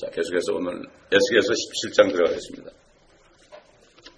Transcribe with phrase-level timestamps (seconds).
[0.00, 0.80] 자, 계속해서 오늘
[1.12, 2.70] 에스겔서 17장 들어가겠습니다.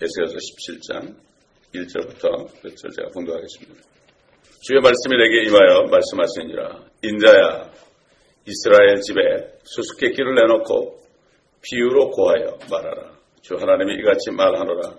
[0.01, 1.17] 에스겔서 17장
[1.75, 3.83] 1절부터 끝절 제가 공부하겠습니다.
[4.61, 6.85] 주의 말씀이 내게 임하여 말씀하시니라.
[7.03, 7.73] 인자야,
[8.47, 9.21] 이스라엘 집에
[9.65, 11.01] 수수께끼를 내놓고
[11.63, 13.19] 비유로 고하여 말하라.
[13.41, 14.95] 주 하나님이 이같이 말하노라.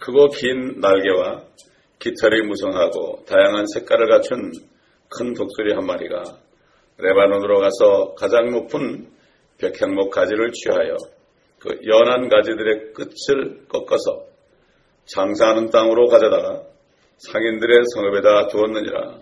[0.00, 1.44] 크고 긴 날개와
[2.00, 4.50] 깃털이 무성하고 다양한 색깔을 갖춘
[5.08, 6.24] 큰 독수리 한 마리가
[6.98, 9.19] 레바논으로 가서 가장 높은
[9.60, 10.96] 백향목 가지를 취하여
[11.58, 14.24] 그 연한 가지들의 끝을 꺾어서
[15.04, 16.62] 장사하는 땅으로 가져다가
[17.18, 19.18] 상인들의 성읍에다 두었느니라.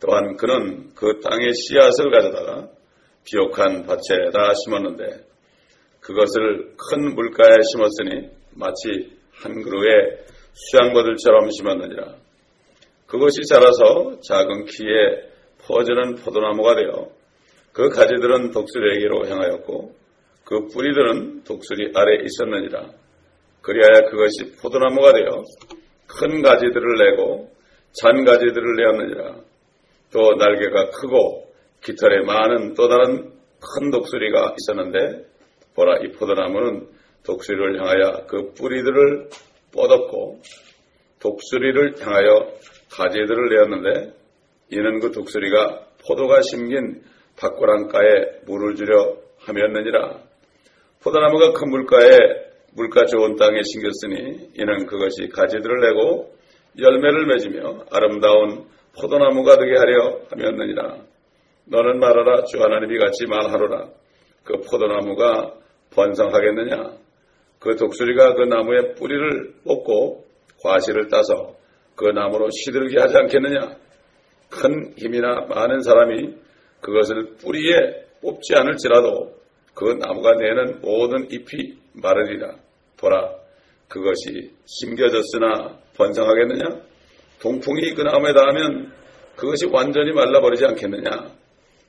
[0.00, 2.68] 또한 그는 그 땅의 씨앗을 가져다가
[3.24, 5.24] 비옥한 밭에다 심었는데
[6.00, 10.18] 그것을 큰 물가에 심었으니 마치 한 그루의
[10.52, 12.16] 수양버들처럼 심었느니라.
[13.06, 15.30] 그것이 자라서 작은 키에
[15.62, 17.19] 퍼지는 포도나무가 되어
[17.72, 19.94] 그 가지들은 독수리에게로 향하였고
[20.44, 22.90] 그 뿌리들은 독수리 아래 있었느니라.
[23.62, 25.44] 그리하여 그것이 포도나무가 되어
[26.06, 27.52] 큰 가지들을 내고
[27.92, 29.36] 잔 가지들을 내었느니라.
[30.12, 35.24] 또 날개가 크고 깃털에 많은 또 다른 큰 독수리가 있었는데
[35.74, 36.88] 보라 이 포도나무는
[37.24, 39.28] 독수리를 향하여 그 뿌리들을
[39.72, 40.40] 뻗었고
[41.20, 42.52] 독수리를 향하여
[42.90, 44.14] 가지들을 내었는데
[44.70, 47.02] 이는 그 독수리가 포도가 심긴
[47.40, 50.20] 밭고랑가에 물을 주려 하였느니라.
[51.02, 52.18] 포도나무가 큰 물가에
[52.74, 56.34] 물가 좋은 땅에 심겼으니 이는 그것이 가지들을 내고
[56.78, 58.66] 열매를 맺으며 아름다운
[59.00, 60.98] 포도나무가 되게 하려 하였느니라.
[61.64, 63.88] 너는 말하라 주 하나님이 같이 말하노라.
[64.44, 65.54] 그 포도나무가
[65.94, 66.92] 번성하겠느냐?
[67.58, 70.24] 그 독수리가 그 나무의 뿌리를 뽑고
[70.62, 71.54] 과실을 따서
[71.94, 73.76] 그 나무로 시들게 하지 않겠느냐?
[74.50, 76.34] 큰 힘이나 많은 사람이
[76.80, 77.74] 그것을 뿌리에
[78.22, 79.34] 뽑지 않을지라도
[79.74, 82.54] 그 나무가 내는 모든 잎이 마르리라.
[82.98, 83.30] 보라,
[83.88, 86.80] 그것이 심겨졌으나 번성하겠느냐?
[87.40, 88.92] 동풍이 그 나무에 닿으면
[89.36, 91.30] 그것이 완전히 말라버리지 않겠느냐?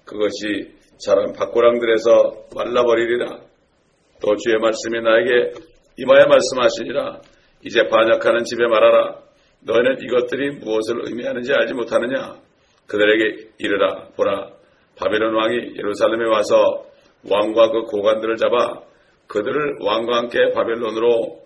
[0.05, 3.39] 그것이 자란 밭고랑들에서 말라버리리라.
[4.21, 5.53] 또 주의 말씀이 나에게
[5.97, 7.21] 임하여 말씀하시니라.
[7.65, 9.19] 이제 반역하는 집에 말하라.
[9.61, 12.35] 너희는 이것들이 무엇을 의미하는지 알지 못하느냐?
[12.87, 14.09] 그들에게 이르라.
[14.15, 14.60] 보라.
[15.01, 16.85] 바벨론 왕이 예루살렘에 와서
[17.27, 18.81] 왕과 그 고관들을 잡아
[19.27, 21.41] 그들을 왕과 함께 바벨론으로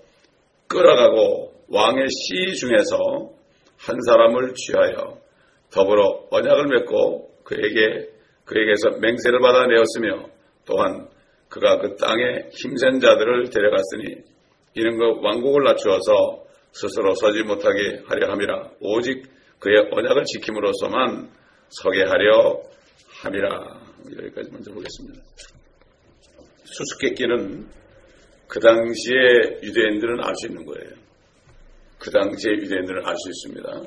[0.68, 2.98] 끌어가고 왕의 씨 중에서
[3.78, 5.18] 한 사람을 취하여
[5.72, 8.10] 더불어 언약을 맺고 그에게
[8.46, 10.30] 그에게서 맹세를 받아 내었으며
[10.66, 11.08] 또한
[11.50, 14.24] 그가 그 땅에 힘센 자들을 데려갔으니
[14.76, 18.72] 이는 그 왕국을 낮추어서 스스로 서지 못하게 하려 함이라.
[18.82, 19.24] 오직
[19.60, 21.30] 그의 언약을 지킴으로써만
[21.70, 22.62] 서게 하려
[23.26, 23.82] 함이라
[24.20, 25.20] 여기까지 먼저 보겠습니다.
[26.64, 27.68] 수수께끼는
[28.48, 30.92] 그 당시에 유대인들은 알 수 있는 거예요.
[31.98, 33.82] 그 당시에 유대인들은 알 수 있습니다.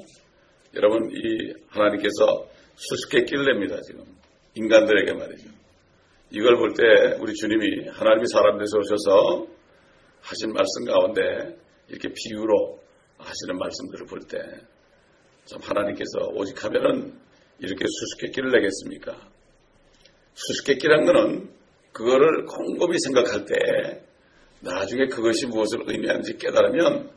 [0.75, 4.05] 여러분 이 하나님께서 수수께끼를 냅니다 지금
[4.55, 5.49] 인간들에게 말이죠.
[6.31, 9.47] 이걸 볼 때 우리 주님이 하나님이 사람 돼서 오셔서
[10.21, 11.57] 하신 말씀 가운데
[11.89, 12.81] 이렇게 비유로
[13.19, 14.39] 하시는 말씀들을 볼 때
[15.49, 17.19] 참 하나님께서 오직 하면은
[17.61, 19.17] 이렇게 수수께끼를 내겠습니까?
[20.35, 21.51] 수수께끼란 거는
[21.93, 24.03] 그거를 곰곰이 생각할 때
[24.61, 27.11] 나중에 그것이 무엇을 의미하는지 깨달으면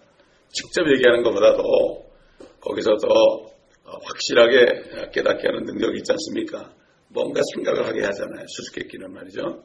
[0.49, 2.11] 직접 얘기하는 것보다도
[2.59, 3.51] 거기서 더
[3.83, 6.73] 확실하게 깨닫게 하는 능력이 있지 않습니까?
[7.09, 8.45] 뭔가 생각을 하게 하잖아요.
[8.47, 9.63] 수수께끼는 말이죠.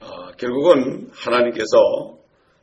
[0.00, 2.18] 어, 결국은 하나님께서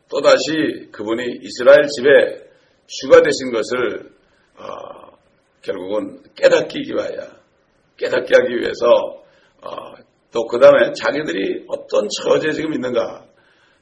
[0.10, 2.46] 또다시 그분이 이스라엘 집에
[2.88, 4.12] 주가 되신 것을
[4.58, 5.05] 어,
[5.66, 7.28] 결국은 깨닫기 위하여
[7.98, 8.86] 깨닫게 하기 위해서
[9.62, 9.96] 어,
[10.32, 13.26] 또그 다음에 자기들이 어떤 처지에 지금 있는가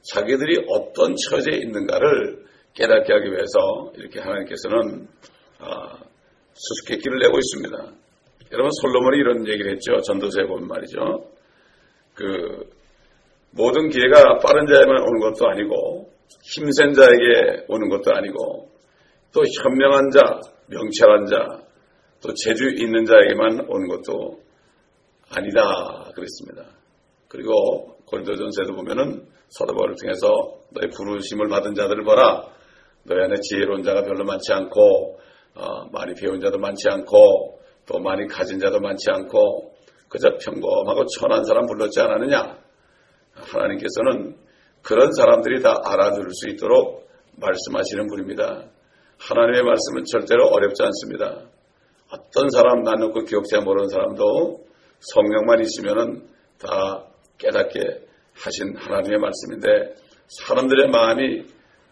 [0.02, 5.08] 자기들이 어떤 처지에 있는가를 깨닫게 하기 위해서 이렇게 하나님께서는
[5.60, 5.98] 어,
[6.54, 7.76] 수수께끼를 내고 있습니다.
[8.52, 9.98] 여러분 솔로몬이 이런 얘기를 했죠.
[10.00, 11.28] 전도서에 보면 말이죠.
[12.14, 12.70] 그
[13.50, 16.10] 모든 기회가 빠른 자에만 오는 것도 아니고
[16.42, 18.70] 힘센 자에게 오는 것도 아니고
[19.32, 21.63] 또 현명한 자, 명철한 자,
[22.24, 24.40] 또 재주 있는 자에게만 오는 것도
[25.28, 26.64] 아니다 그랬습니다.
[27.28, 30.26] 그리고 고린도전서에도 보면은 사도 바울을 통해서
[30.70, 32.46] 너의 부르심을 받은 자들을 봐라.
[33.04, 35.18] 너희 안에 지혜로운 자가 별로 많지 않고
[35.56, 39.74] 어, 많이 배운 자도 많지 않고 또 많이 가진 자도 많지 않고
[40.08, 42.58] 그저 평범하고 천한 사람 불렀지 않았느냐?
[43.34, 44.36] 하나님께서는
[44.82, 47.06] 그런 사람들이 다 알아들을 수 있도록
[47.36, 48.64] 말씀하시는 분입니다.
[49.18, 51.50] 하나님의 말씀은 절대로 어렵지 않습니다.
[52.14, 54.64] 어떤 사람 나누고 기억자 모르는 사람도
[55.00, 56.28] 성령만 있으면
[56.58, 57.06] 다
[57.38, 57.80] 깨닫게
[58.34, 59.94] 하신 하나님의 말씀인데
[60.46, 61.44] 사람들의 마음이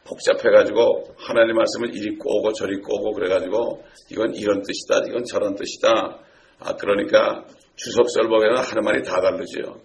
[0.05, 6.19] 복잡해가지고 하나님 말씀을 이리 꼬고 저리 꼬고 그래가지고 이건 이런 뜻이다 이건 저런 뜻이다.
[6.61, 7.45] 아 그러니까
[7.77, 9.81] 주석설 보면 하는 말이 다 다르지요.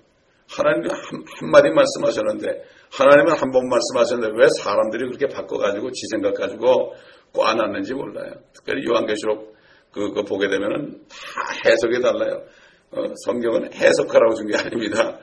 [0.49, 2.47] 하나님이 한, 한마디 말씀하셨는데
[2.91, 6.93] 하나님은 한 번 말씀하셨는데 왜 사람들이 그렇게 바꿔가지고 지 생각 가지고
[7.33, 8.31] 꽈놨는지 몰라요.
[8.53, 9.56] 특별히 요한계시록
[9.91, 12.43] 그거 보게 되면은 다 해석이 달라요
[12.91, 15.19] 어, 성경은 해석하라고 준 게 아닙니다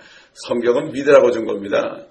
[0.49, 2.07] 성경은 믿으라고 준 겁니다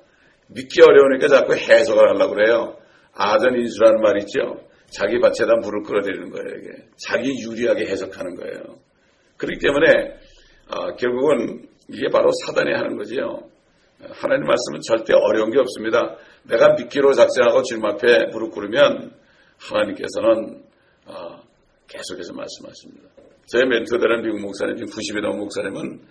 [0.47, 2.77] 믿기 어려우니까 자꾸 해석을 하려고 그래요.
[3.15, 4.67] 아전인수라는 말 있죠.
[4.91, 6.59] 자기 밭에다 물을 끌어들이는 거예요.
[6.59, 6.83] 이게.
[6.97, 8.77] 자기 유리하게 해석하는 거예요.
[9.37, 10.15] 그렇기 때문에
[10.69, 13.49] 어, 결국은 이게 바로 사단이 하는 거지요.
[14.11, 16.17] 하나님 말씀은 절대 어려운 게 없습니다.
[16.43, 19.11] 내가 믿기로 작정하고 주님 앞에 무릎 꿇으면
[19.59, 20.63] 하나님께서는 어,
[21.93, 23.09] 계속해서 말씀하십니다.
[23.45, 26.01] 제 멘토들은 미국 목사님, 지금 90이 넘은 목사님은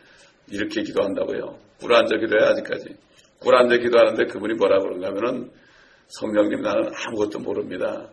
[0.50, 1.58] 이렇게 기도한다고요.
[1.81, 2.96] 꿀 앉아 기도해 아직까지.
[3.40, 5.50] 꿀 앉아 기도하는데 그분이 뭐라 그런가 하면은
[6.06, 8.08] 성령님 나는 아무것도 모릅니다.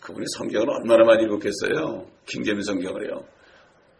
[0.00, 2.06] 그분이 성경을 얼마나 많이 읽었겠어요?
[2.26, 3.24] 킹제미 성경을요.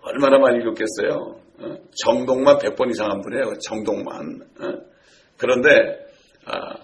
[0.02, 1.40] 얼마나 많이 읽었겠어요?
[1.60, 1.76] 어?
[2.04, 3.52] 정동만 100번 이상 한 분이에요.
[3.68, 4.40] 정동만.
[4.60, 4.90] 어?
[5.36, 5.68] 그런데
[6.46, 6.76] 아,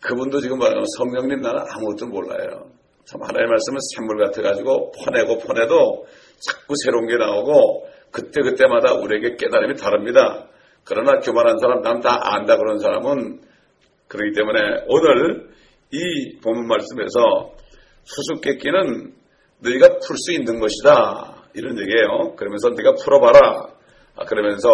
[0.00, 2.70] 그분도 지금 말하면 성령님 나는 아무것도 몰라요.
[3.04, 6.06] 참 하나님의 말씀은 샘물 같아가지고 퍼내고 퍼내도
[6.40, 10.48] 자꾸 새로운 게 나오고 그때그때마다 우리에게 깨달음이 다릅니다.
[10.84, 13.40] 그러나 교만한 사람, 남 다 안다 그런 사람은
[14.08, 15.48] 그렇기 때문에 오늘
[15.92, 17.52] 이 본문 말씀에서
[18.04, 19.14] 수수께끼는
[19.60, 21.44] 너희가 풀 수 있는 것이다.
[21.54, 22.34] 이런 얘기예요.
[22.36, 23.68] 그러면서 네가 풀어봐라.
[24.16, 24.68] 아, 그러면서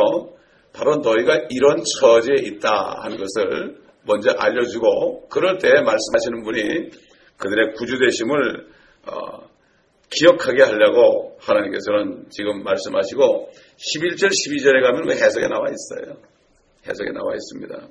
[0.73, 6.91] 바로 너희가 이런 처지에 있다 하는 것을 먼저 알려주고 그럴 때 말씀하시는 분이
[7.39, 8.67] 그들의 구주되심을
[9.07, 9.49] 어,
[10.11, 16.17] 기억하게 하려고 하나님께서는 지금 말씀하시고 11절 12절에 가면 그 해석에 나와 있어요.
[16.87, 17.89] 해석에 나와 있습니다.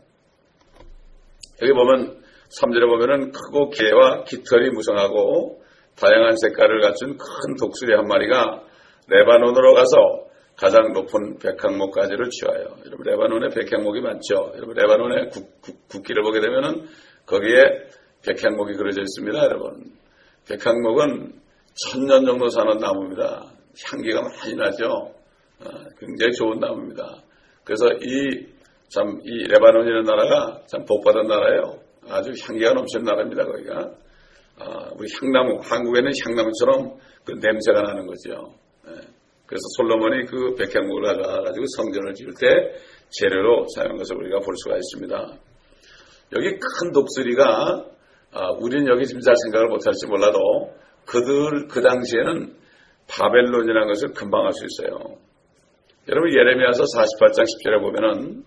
[1.61, 5.61] 여기 보면 3절에 보면은 크고 개와 깃털이 무성하고
[5.99, 8.63] 다양한 색깔을 갖춘 큰 독수리 한 마리가
[9.07, 14.53] 레바논으로 가서 가장 높은 백향목까지를 취하여 여러분 레바논에 백향목이 많죠.
[14.55, 16.87] 여러분 레바논의 국, 기를 보게 되면은
[17.25, 17.61] 거기에
[18.27, 19.37] 백향목이 그려져 있습니다.
[19.45, 19.91] 여러분
[20.47, 21.33] 백향목은
[21.73, 23.51] 천년 정도 사는 나무입니다.
[23.85, 25.13] 향기가 많이 나죠.
[25.59, 25.69] 어,
[25.99, 27.21] 굉장히 좋은 나무입니다.
[27.63, 28.47] 그래서 이,
[28.89, 31.79] 참, 이 레바논이라는 나라가 참 복받은 나라예요.
[32.09, 33.91] 아주 향기가 넘치는 나라입니다, 거기가.
[34.59, 38.55] 어, 우리 향나무, 한국에는 향나무처럼 그 냄새가 나는 거죠.
[38.87, 38.91] 예.
[39.45, 42.47] 그래서 솔로몬이 그 백향목을 가져와가지고 성전을 지을 때
[43.09, 45.37] 재료로 사용한 것을 우리가 볼 수가 있습니다.
[46.35, 47.85] 여기 큰 독수리가,
[48.33, 50.73] 아, 우리는 여기 지금 잘 생각을 못할지 몰라도
[51.05, 52.53] 그들 그 당시에는
[53.09, 55.17] 바벨론이라는 것을 금방 알 수 있어요.
[56.09, 58.43] 여러분 예레미야서 48장 10절에 보면은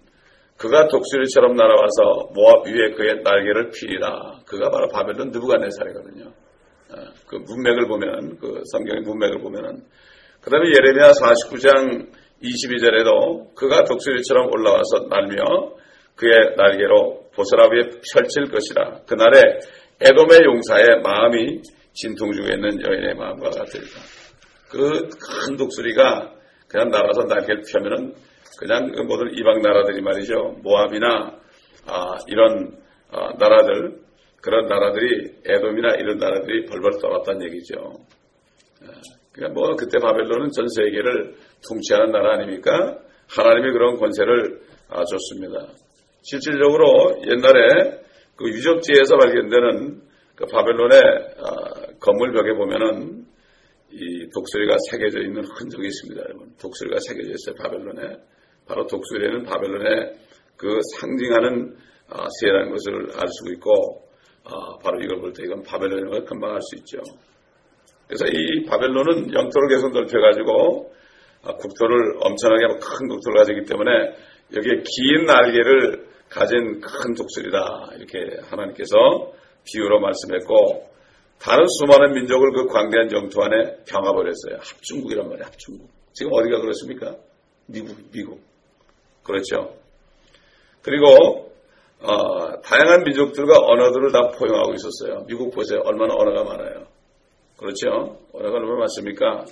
[0.56, 4.40] 그가 독수리처럼 날아와서 모압 위에 그의 날개를 피리라.
[4.46, 6.26] 그가 바로 바벨론 느부갓네살이거든요.
[6.26, 6.94] 어,
[7.26, 9.84] 그 문맥을 보면 그 성경의 문맥을 보면은
[10.42, 12.10] 그다음에 예레미야 49장
[12.42, 15.44] 22절에도 그가 독수리처럼 올라와서 날며
[16.16, 19.02] 그의 날개로 보스라 위에 펼칠 것이라.
[19.06, 19.40] 그날에
[20.00, 21.60] 에돔의 용사의 마음이
[21.92, 24.00] 진통 중에 있는 여인의 마음과 같으리라.
[24.70, 26.34] 그큰 독수리가
[26.68, 28.14] 그냥 날아서 날개를 펴면은
[28.58, 30.56] 그냥 그 모든 이방 나라들이 말이죠.
[30.62, 31.38] 모압이나
[31.86, 32.76] 아, 이런
[33.10, 34.00] 아, 나라들
[34.42, 37.74] 그런 나라들이 에돔이나 이런 나라들이 벌벌 떨었다는 얘기죠.
[39.32, 41.34] 그러니까 뭐 그때 바벨론은 전 세계를
[41.68, 42.98] 통치하는 나라 아닙니까?
[43.28, 45.72] 하나님이 그런 권세를 아, 줬습니다.
[46.22, 48.00] 실질적으로 옛날에
[48.36, 50.02] 그 유적지에서 발견되는
[50.36, 51.00] 그 바벨론의
[51.38, 53.26] 아, 건물 벽에 보면은
[53.92, 56.52] 이 독수리가 새겨져 있는 흔적이 있습니다, 여러분.
[56.60, 58.16] 독수리가 새겨져 있어요, 바벨론에.
[58.66, 60.12] 바로 독수리에는 바벨론의
[60.56, 61.76] 그 상징하는
[62.08, 64.08] 아, 새라는 것을 알 수 있고,
[64.44, 66.98] 아, 바로 이걸 볼 때 이건 바벨론인 걸 금방 알 수 있죠.
[68.06, 70.92] 그래서 이 바벨론은 영토를 계속 넓혀가지고
[71.42, 73.90] 아, 국토를 엄청나게 큰 국토를 가지기 때문에
[74.56, 78.96] 여기에 긴 날개를 가진 큰 독수리다 이렇게 하나님께서
[79.64, 80.88] 비유로 말씀했고
[81.40, 84.58] 다른 수많은 민족을 그 광대한 영토 안에 병합을했어요.
[84.60, 85.44] 합중국이란 말이에요.
[85.44, 85.90] 합중국.
[86.12, 87.16] 지금 어디가 그렇습니까?
[87.66, 88.40] 미국, 미국.
[89.22, 89.74] 그렇죠.
[90.82, 91.50] 그리고
[92.02, 95.24] 어, 다양한 민족들과 언어들을 다 포용하고 있었어요.
[95.26, 95.80] 미국 보세요.
[95.84, 96.86] 얼마나 언어가 많아요.
[97.56, 98.18] 그렇죠.
[98.32, 99.44] 언어가 얼마나 많습니까?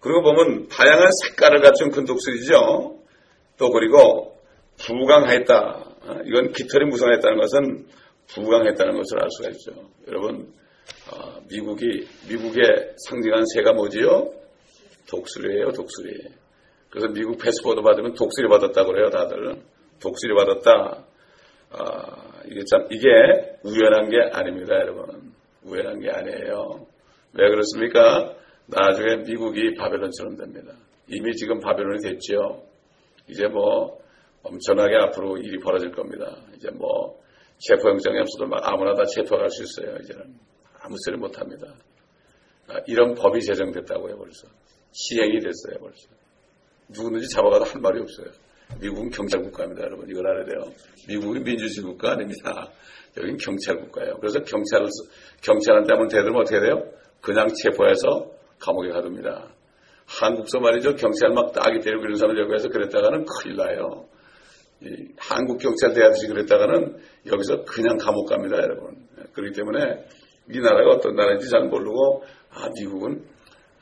[0.00, 2.96] 그리고 보면 다양한 색깔을 갖춘 큰 독수리죠.
[3.58, 4.38] 또 그리고
[4.78, 5.89] 부강했다.
[6.06, 7.86] 어, 이건 깃털이 무성했다는 것은
[8.28, 9.90] 부강했다는 것을 알 수가 있죠.
[10.08, 10.52] 여러분
[11.12, 14.32] 어, 미국이 미국의 상징한 새가 뭐지요?
[15.08, 16.16] 독수리예요, 독수리.
[16.88, 19.60] 그래서 미국 패스포드 받으면 독수리 받았다고 그래요, 다들.
[20.00, 21.04] 독수리 받았다.
[21.72, 23.08] 아, 이게 참 이게
[23.64, 25.32] 우연한 게 아닙니다, 여러분.
[25.64, 26.86] 우연한 게 아니에요.
[27.34, 28.34] 왜 그렇습니까?
[28.66, 30.72] 나중에 미국이 바벨론처럼 됩니다.
[31.08, 32.64] 이미 지금 바벨론이 됐죠.
[33.28, 33.98] 이제 뭐
[34.42, 36.36] 엄청나게 앞으로 일이 벌어질 겁니다.
[36.56, 37.20] 이제 뭐
[37.58, 39.96] 체포영장이 없어도 막 아무나 다 체포할 수 있어요.
[40.02, 40.34] 이제는
[40.80, 41.66] 아무 소리 못합니다.
[42.68, 44.48] 아, 이런 법이 제정됐다고요 벌써.
[44.92, 46.08] 시행이 됐어요 벌써.
[46.88, 48.28] 누구든지 잡아가도 할 말이 없어요.
[48.80, 50.08] 미국은 경찰 국가입니다, 여러분.
[50.08, 50.72] 이걸 알아야 돼요.
[51.08, 52.70] 미국은 민주주의 국가 아닙니다.
[53.16, 54.16] 여기는 경찰 국가예요.
[54.18, 54.86] 그래서 경찰,
[55.42, 56.84] 경찰한테 하면 대들면 어떻게 돼요?
[57.20, 58.30] 그냥 체포해서
[58.60, 59.48] 감옥에 가둡니다.
[60.06, 60.94] 한국서 말이죠.
[60.94, 64.06] 경찰 막 따기 때리고 이런 사람 여기 와서 그랬다가는 큰일 나요.
[65.18, 66.96] 한국 경찰 대하듯이 그랬다가는
[67.26, 69.06] 여기서 그냥 감옥 갑니다, 여러분.
[69.32, 70.04] 그렇기 때문에
[70.50, 73.24] 이 나라가 어떤 나라인지 잘 모르고, 아, 미국은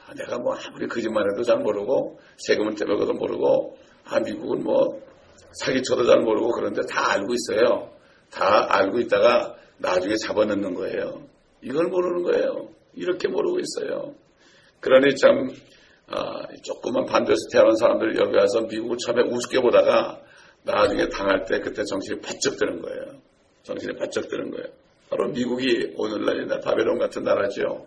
[0.07, 5.00] 아, 내가 뭐 아무리 거짓말해도 잘 모르고, 세금을 떼먹어도 모르고, 아, 미국은 뭐
[5.52, 7.90] 사기쳐도 잘 모르고 그런데 다 알고 있어요.
[8.31, 11.23] 다 알고 있다가 나중에 잡아넣는 거예요.
[11.62, 12.69] 이걸 모르는 거예요.
[12.95, 14.14] 이렇게 모르고 있어요.
[14.81, 15.50] 그러니 참
[16.09, 20.21] 아, 조금만 반대해서 태어난 사람들 여기 와서 미국을 처음에 우습게 보다가
[20.65, 23.21] 나중에 당할 때 그때 정신이 바짝 드는 거예요.
[23.62, 24.67] 정신이 바짝 드는 거예요.
[25.11, 27.87] 바로 미국이 오늘날이나 바벨론 같은 나라죠.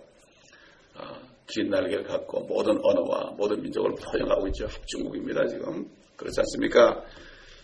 [0.96, 4.66] 아, 긴 날개를 갖고 모든 언어와 모든 민족을 포용하고 있죠.
[4.66, 5.88] 합중국입니다, 지금.
[6.16, 7.04] 그렇지 않습니까?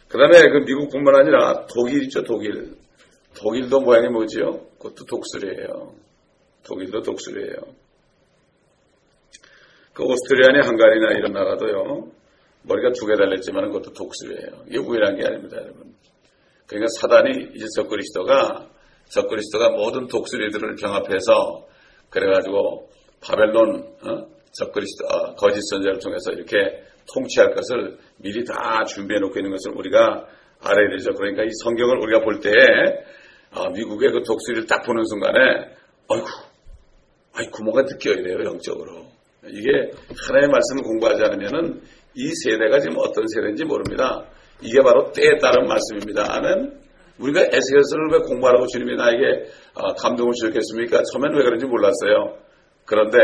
[0.08, 2.76] 그 다음에 그 미국뿐만 아니라 독일 있죠, 독일.
[3.36, 4.60] 독일도 모양이 뭐지요?
[4.78, 5.94] 그것도 독수리예요.
[6.64, 7.56] 독일도 독수리예요.
[9.94, 12.12] 그 오스트리아니 한가리나 이런 나라도요.
[12.67, 14.63] 머리가 두 개 달렸지만 그것도 독수리예요.
[14.67, 15.93] 이게 우연한 게 아닙니다, 여러분.
[16.67, 18.69] 그러니까 사단이 이제 적그리스도가
[19.09, 21.65] 적그리스도가 모든 독수리들을 병합해서
[22.09, 22.89] 그래가지고
[23.21, 24.27] 바벨론 어?
[24.51, 26.83] 적그리스도 어, 거짓 선자를 통해서 이렇게
[27.13, 30.27] 통치할 것을 미리 다 준비해 놓고 있는 것을 우리가
[30.59, 31.13] 알아야 되죠.
[31.13, 32.53] 그러니까 이 성경을 우리가 볼 때에
[33.53, 35.39] 어, 미국의 그 독수리를 딱 보는 순간에
[36.09, 36.25] 아이고,
[37.33, 39.05] 아이 구멍가 느껴야 돼요 영적으로.
[39.50, 39.92] 이게
[40.27, 41.82] 하나의 말씀을 공부하지 않으면은
[42.16, 44.25] 이 세대가 지금 어떤 세대인지 모릅니다.
[44.62, 46.25] 이게 바로 때에 따른 말씀입니다.
[46.36, 46.80] 아멘.
[47.20, 51.04] 우리가 에스겔서를 왜 공부하라고 주님이 나에게 어, 감동을 주셨겠습니까?
[51.12, 52.38] 처음엔 왜 그런지 몰랐어요.
[52.86, 53.18] 그런데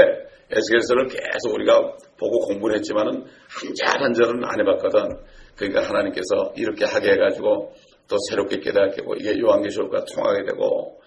[0.51, 1.79] 에스겔서를 계속 우리가
[2.19, 3.11] 보고 공부를 했지만은
[3.49, 5.17] 한 절 한 절은 안 해봤거든.
[5.55, 7.73] 그러니까 하나님께서 이렇게 하게 해가지고
[8.07, 10.99] 또 새롭게 깨닫게 하고 이게 요한계시록과 통하게 되고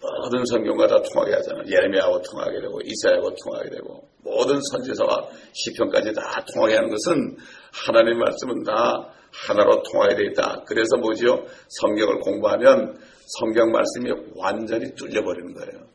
[0.00, 1.64] 모든 성경과 다 통하게 하잖아요.
[1.66, 7.36] 예레미야하고 통하게 되고 이사야하고 통하게 되고 모든 선지서와 시편까지 다 통하게 하는 것은
[7.72, 10.64] 하나님 말씀은 다 하나로 통하게 되어 있다.
[10.66, 11.44] 그래서 뭐지요?
[11.68, 15.86] 성경을 공부하면 성경 말씀이 완전히 뚫려버리는 거예요.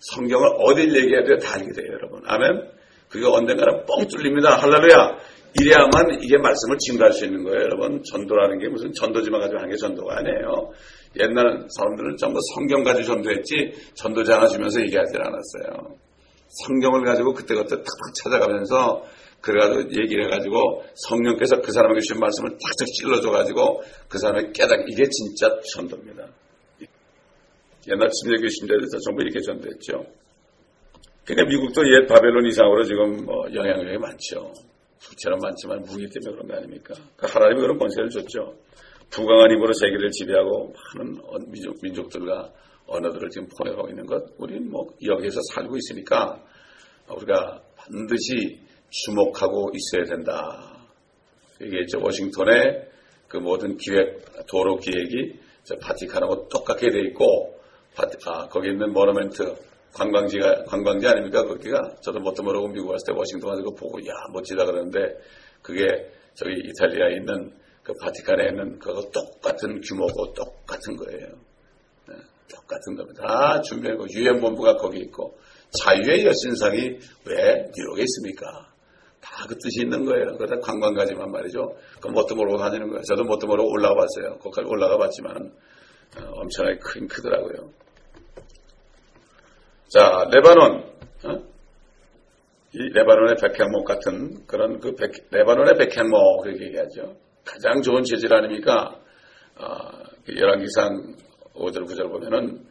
[0.00, 1.38] 성경을 어딜 얘기해야 돼요?
[1.38, 2.22] 다 알게 돼요, 여러분.
[2.26, 2.70] 아멘?
[3.08, 4.56] 그게 언젠가는 뻥 뚫립니다.
[4.56, 5.18] 할렐루야!
[5.60, 8.02] 이래야만 이게 말씀을 증거할 수 있는 거예요, 여러분.
[8.02, 10.70] 전도라는 게 무슨 전도지만 가지고 하는 게 전도가 아니에요.
[11.20, 15.96] 옛날 사람들은 전부 성경 가지고 전도했지 전도자 하나 주면서 얘기하지 않았어요.
[16.66, 19.04] 성경을 가지고 그때그때 탁탁 찾아가면서
[19.40, 25.48] 그래가지고 얘기를 해가지고 성령께서 그 사람에게 주신 말씀을 탁탁 찔러줘가지고 그 사람의 깨닫 이게 진짜
[25.74, 26.26] 전도입니다.
[27.88, 30.04] 옛날 침례교 신자들도 전부 이렇게 전도했죠.
[31.24, 34.52] 그러니까 미국도 옛 바벨론 이상으로 지금 뭐 영향력이 많죠.
[34.98, 36.94] 수처럼 많지만 무기 때문에 그런 거 아닙니까?
[37.16, 38.54] 그 하나님이 그런 권세를 줬죠.
[39.10, 42.52] 부강한 힘으로 세계를 지배하고 많은 민족, 민족들과
[42.86, 46.42] 언어들을 지금 포획하고 있는 것, 우리는 뭐 여기에서 살고 있으니까
[47.08, 48.60] 우리가 반드시
[48.90, 50.86] 주목하고 있어야 된다.
[51.60, 52.88] 이게 저 워싱턴의
[53.28, 57.60] 그 모든 기획, 도로 기획이 저 바티칸하고 똑같게 돼 있고,
[57.94, 59.54] 바티, 아, 거기 있는 모너멘트,
[59.92, 61.44] 관광지가, 관광지 아닙니까?
[61.44, 61.96] 거기가.
[62.00, 64.98] 저도 뭣도 모르고 미국 왔을 때 워싱턴 가서 보고, 야, 멋지다 그러는데,
[65.60, 65.84] 그게
[66.34, 67.52] 저기 이탈리아에 있는
[67.88, 71.26] 그 바티칸에 있는 그거 똑같은 규모고 똑같은 거예요.
[72.06, 72.14] 네,
[72.46, 73.26] 똑같은 겁니다.
[73.26, 75.38] 다 준비하고, 유엔 본부가 거기 있고,
[75.82, 76.78] 자유의 여신상이
[77.24, 78.68] 왜 뉴욕에 있습니까?
[79.22, 80.36] 다 그 뜻이 있는 거예요.
[80.36, 81.76] 그러다 관광가지만 말이죠.
[82.00, 83.02] 그 모르고 다니는 거예요.
[83.04, 84.36] 저도 모르고 올라가 봤어요.
[84.38, 85.52] 거기까지 올라가 봤지만
[86.18, 87.70] 어, 엄청나게 큰 크더라고요.
[89.88, 90.84] 자, 레바논.
[91.24, 91.48] 어?
[92.74, 97.16] 이 레바논의 백향목 같은 그런 그 백, 레바논의 백향목 그렇게 얘기하죠.
[97.48, 99.00] 가장 좋은 재질 아닙니까?
[99.56, 99.64] 어,
[100.26, 101.16] 그 열왕기상
[101.54, 102.66] 5절 9절 보면은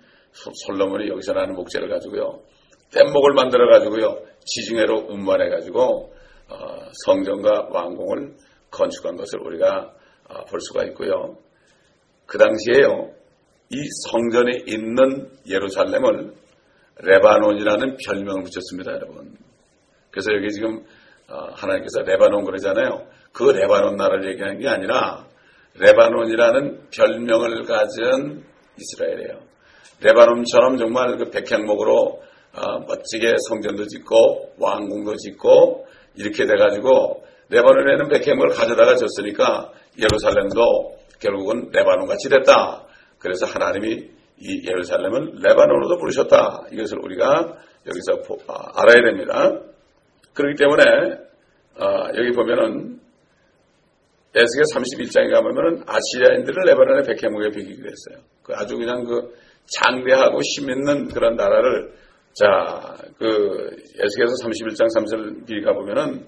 [0.65, 2.41] 솔로몬이 여기서 나는 목재를 가지고요.
[2.91, 4.21] 뗏목을 만들어 가지고요.
[4.45, 6.13] 지중해로 운반해 가지고
[6.49, 6.55] 어,
[7.05, 8.35] 성전과 왕궁을
[8.69, 9.93] 건축한 것을 우리가
[10.29, 11.37] 어, 볼 수가 있고요.
[12.27, 13.11] 그 당시에요.
[13.69, 16.33] 이 성전에 있는 예루살렘을
[16.99, 19.35] 레바논이라는 별명을 붙였습니다, 여러분.
[20.11, 20.85] 그래서 여기 지금
[21.29, 23.07] 어, 하나님께서 레바논 그러잖아요.
[23.37, 25.27] 그 레바논 나라를 얘기하는 게 아니라
[25.75, 28.43] 레바논이라는 별명을 가진
[28.79, 29.39] 이스라엘이에요.
[30.01, 32.23] 레바논처럼 정말 그 백향목으로
[32.55, 42.07] 어, 멋지게 성전도 짓고 왕궁도 짓고 이렇게 돼가지고 레바논에는 백향목을 가져다가 줬으니까 예루살렘도 결국은 레바논
[42.07, 42.85] 같이 됐다.
[43.19, 46.65] 그래서 하나님이 이 예루살렘을 레바논으로 부르셨다.
[46.71, 49.61] 이것을 우리가 여기서 아, 알아야 됩니다.
[50.33, 50.83] 그렇기 때문에
[51.79, 53.05] 어, 여기 보면은
[54.35, 58.23] 에스겔 31장에 가보면은 아시리아인들을 레바논의 백해목에 비기기로 했어요.
[58.43, 59.33] 그 아주 그냥 그
[59.65, 61.93] 장대하고 힘 있는 그런 나라를
[62.33, 66.27] 자, 그 에스겔서 31장 3절 비가 보면은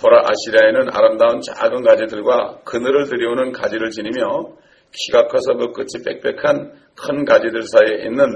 [0.00, 4.56] 보라 아시리아에는 아름다운 작은 가지들과 그늘을 들여오는 가지를 지니며
[4.92, 8.26] 키가 커서 그 끝이 빽빽한 큰 가지들 사이에 있는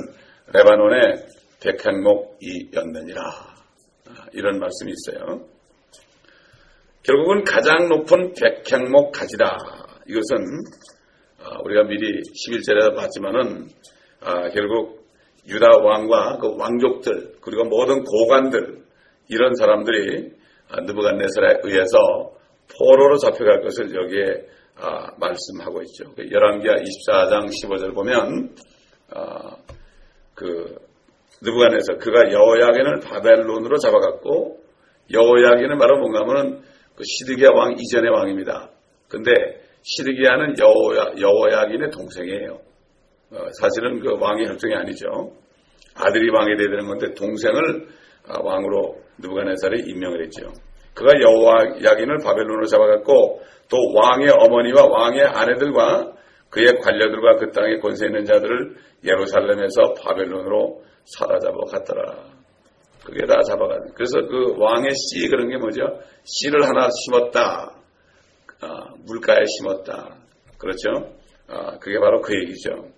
[0.52, 1.26] 레바논의
[1.62, 3.22] 백향목이었느니라.
[3.22, 5.46] 아, 이런 말씀이 있어요.
[7.02, 9.56] 결국은 가장 높은 백향목 가지다.
[10.06, 10.36] 이것은
[11.42, 13.68] 아, 우리가 미리 11절에서 봤지만은
[14.20, 15.06] 아, 결국
[15.48, 18.82] 유다 왕과 그 왕족들 그리고 모든 고관들
[19.28, 20.30] 이런 사람들이
[20.86, 22.32] 느부갓네살에 의해서
[22.76, 24.46] 포로로 잡혀갈 것을 여기에
[25.18, 26.12] 말씀하고 있죠.
[26.14, 28.54] 그 열왕기하 24장 15절 보면
[30.34, 30.76] 그
[31.42, 34.58] 느부갓네살 그가 여호야긴을 바벨론으로 잡아갔고
[35.12, 36.62] 여호야긴은 바로 뭔가 하면은
[37.00, 38.68] 그 시드기야 왕 이전의 왕입니다.
[39.08, 39.32] 근데
[39.80, 42.60] 시드기야는 여호야, 여호야긴의 동생이에요.
[43.32, 45.32] 어, 사실은 그 왕의 혈통이 아니죠.
[45.94, 47.88] 아들이 왕이 되야 되는 건데 동생을
[48.28, 50.52] 아, 왕으로 느부갓네살이 임명을 했죠.
[50.92, 53.40] 그가 여호야긴을 바벨론으로 잡아갔고
[53.70, 56.12] 또 왕의 어머니와 왕의 아내들과
[56.50, 62.39] 그의 관료들과 그 땅에 권세 있는 자들을 예루살렘에서 바벨론으로 사로잡아 갔더라.
[63.04, 63.92] 그게 다 잡아가는.
[63.94, 66.00] 그래서 그 왕의 씨 그런 게 뭐죠?
[66.24, 67.74] 씨를 하나 심었다.
[68.62, 70.16] 어, 물가에 심었다.
[70.58, 71.14] 그렇죠?
[71.48, 72.88] 어, 그게 바로 그 얘기죠.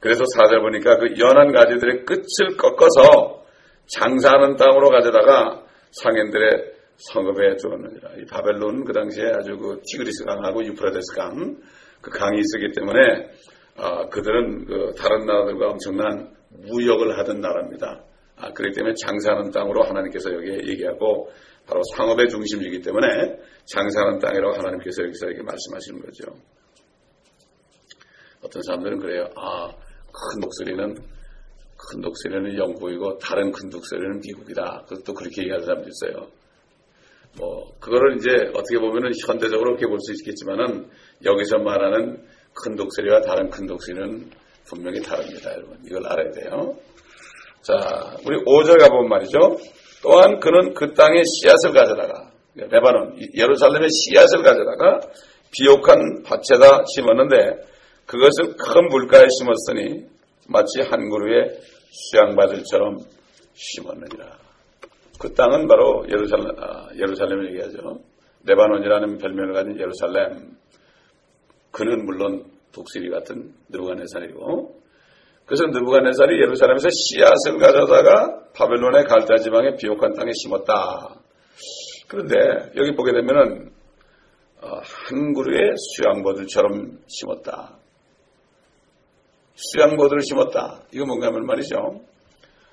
[0.00, 3.44] 그래서 사절 보니까 그 연한 가지들의 끝을 꺾어서
[3.86, 8.10] 장사하는 땅으로 가져다가 상인들의 성읍에 두었느니라.
[8.18, 11.56] 이 바벨론은 그 당시에 아주 그 티그리스 강하고 유프라데스 강,
[12.00, 13.30] 그 강이 있었기 때문에
[13.76, 18.04] 어, 그들은 그 다른 나라들과 엄청난 무역을 하던 나라입니다.
[18.42, 21.30] 아, 그렇기 때문에 장사하는 땅으로 하나님께서 여기에 얘기하고
[21.64, 23.06] 바로 상업의 중심이기 때문에
[23.66, 26.24] 장사하는 땅이라고 하나님께서 여기서 이렇게 말씀하시는 거죠.
[28.42, 29.28] 어떤 사람들은 그래요.
[29.36, 34.84] 아, 큰 독수리는 큰 독수리는 영국이고 다른 큰 독수리는 미국이다.
[34.88, 36.28] 그것도 그렇게 얘기하는 사람도 있어요.
[37.38, 40.90] 뭐 그거를 이제 어떻게 보면은 현대적으로 그렇게 볼 수 있겠지만은
[41.24, 42.24] 여기서 말하는
[42.54, 44.30] 큰 독수리와 다른 큰 독수리는
[44.66, 45.78] 분명히 다릅니다, 여러분.
[45.86, 46.76] 이걸 알아야 돼요.
[47.62, 49.38] 자, 우리 5절 가보면 말이죠.
[50.02, 55.00] 또한 그는 그 땅에 씨앗을 가져다가, 레바논, 예루살렘의 씨앗을 가져다가
[55.52, 57.36] 비옥한 밭에다 심었는데
[58.06, 60.06] 그것을 큰 물가에 심었으니
[60.48, 61.56] 마치 한 그루의
[62.10, 62.98] 수양바들처럼
[63.54, 64.38] 심었느니라.
[65.20, 68.00] 그 땅은 바로 예루살렘, 아, 예루살렘을 얘기하죠.
[68.44, 70.56] 레바논이라는 별명을 가진 예루살렘.
[71.70, 74.81] 그는 물론 독수리 같은 느부갓네살이고
[75.46, 81.16] 그래서 느부갓네살이 예루살렘에서 씨앗을 가져다가 바벨론의 갈대 지방의 비옥한 땅에 심었다.
[82.08, 82.36] 그런데
[82.76, 83.70] 여기 보게 되면은
[84.62, 87.76] 어, 한 그루의 수양버들처럼 심었다.
[89.54, 90.82] 수양버들을 심었다.
[90.92, 92.00] 이거 뭔가 하면 말이죠.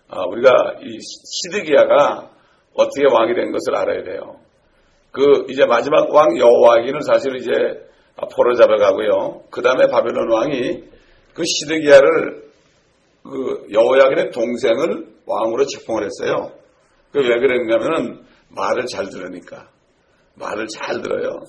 [0.10, 2.29] 아, 우리가 이 시드기야가
[2.75, 4.39] 어떻게 왕이 된 것을 알아야 돼요.
[5.12, 7.51] 그 이제 마지막 왕 여호와기는 사실 이제
[8.36, 9.43] 포로 잡아가고요.
[9.49, 10.84] 그 다음에 바벨론 왕이
[11.34, 12.49] 그 시드기야를
[13.23, 16.51] 그 여호야긴의 동생을 왕으로 책봉을 했어요.
[17.12, 19.67] 그 왜 그랬냐면은 말을 잘 들으니까
[20.36, 21.39] 말을 잘 들어요.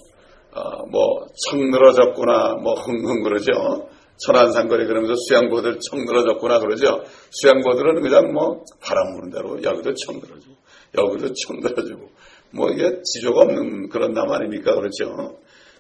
[0.53, 3.89] 어, 뭐 청 늘어졌구나 뭐 흥흥 그러죠.
[4.27, 7.03] 천안산거리 그러면서 수양보들 청 늘어졌구나 그러죠.
[7.31, 10.55] 수양보들은 그냥 뭐 바람 부는 대로 여기도 청 늘어지고
[10.99, 12.11] 여기도 청 늘어지고
[12.53, 15.39] 뭐 이게 지조가 없는 그런 남 아닙니까 그렇죠.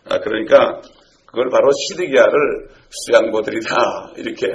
[0.09, 0.81] 아, 그러니까
[1.27, 4.47] 그걸 바로 시드기야를 수양보들이다 이렇게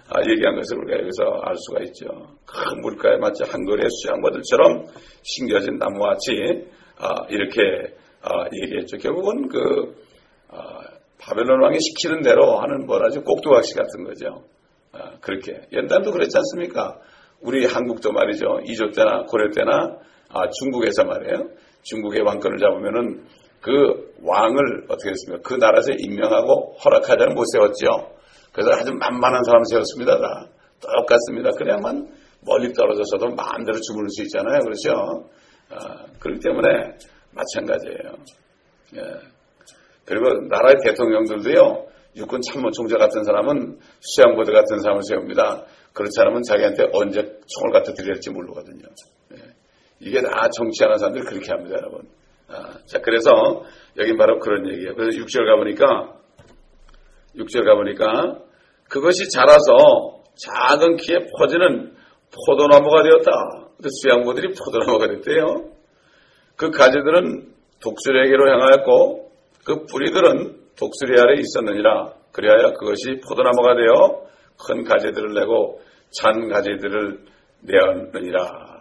[0.27, 2.07] 얘기한 것을 우리가 여기서 알 수가 있죠.
[2.45, 4.87] 큰 물가에 마치 한 그루의 수양보들처럼
[5.23, 8.97] 심겨진 나무와 같이 아, 이렇게 아, 얘기했죠.
[8.97, 9.95] 결국은 그
[11.17, 14.43] 바벨론 왕이 시키는 대로 하는 뭐라죠 꼭두각시 같은 거죠.
[15.21, 16.99] 그렇게 옛날도 그랬지 않습니까?
[17.41, 18.61] 우리 한국도 말이죠.
[18.65, 19.97] 이조 때나 고려 때나
[20.59, 21.49] 중국에서 말이에요.
[21.83, 23.25] 중국의 왕권을 잡으면은
[23.61, 25.47] 그 왕을 어떻게 했습니까?
[25.47, 28.20] 그 나라에서 임명하고 허락하자는 못 세웠죠.
[28.51, 30.19] 그래서 아주 만만한 사람 세웠습니다.
[30.19, 30.47] 다.
[30.81, 31.51] 똑같습니다.
[31.51, 32.09] 그냥만
[32.41, 34.59] 멀리 떨어져서도 마음대로 주무를 수 있잖아요.
[34.61, 35.29] 그렇죠?
[35.69, 36.97] 아, 그렇기 때문에
[37.31, 38.15] 마찬가지예요.
[38.95, 39.01] 예.
[40.05, 41.85] 그리고 나라의 대통령들도요,
[42.17, 45.65] 육군 참모총재 같은 사람은 수양부대 같은 사람을 세웁니다.
[45.93, 48.83] 그렇지 않으면 자기한테 언제 총을 갖다 드릴지 모르거든요.
[49.33, 49.37] 예.
[49.99, 52.09] 이게 다 정치하는 사람들이 그렇게 합니다, 여러분.
[52.49, 53.63] 아, 자, 그래서
[53.97, 54.95] 여긴 바로 그런 얘기예요.
[54.95, 56.20] 그래서 6절 가보니까,
[57.35, 58.39] 6절 가보니까
[58.89, 61.93] 그것이 자라서 작은 키에 퍼지는
[62.47, 63.69] 포도나무가 되었다.
[64.01, 65.71] 수양부들이 포도나무가 됐대요.
[66.55, 69.31] 그 가지들은 독수리에게로 향하였고
[69.65, 72.13] 그 뿌리들은 독수리 아래 있었느니라.
[72.31, 74.25] 그리하여 그것이 포도나무가 되어
[74.65, 77.25] 큰 가지들을 내고 잔 가지들을
[77.61, 78.71] 내었느니라.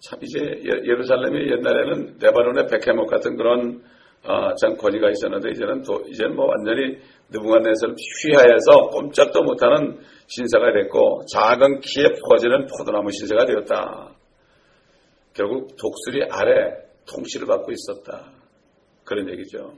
[0.00, 3.82] 참 이제 예, 예루살렘이 옛날에는 네바논의 백해목 같은 그런
[4.28, 6.98] 어, 참 권위가 있었는데 이제는 또 이제는 뭐 완전히
[7.30, 14.10] 느부갓네살 휘하에서 꼼짝도 못하는 신세가 됐고 작은 키에 퍼지는 포도나무 신세가 되었다.
[15.32, 16.74] 결국 독수리 아래
[17.10, 18.32] 통치를 받고 있었다.
[19.04, 19.72] 그런 얘기죠.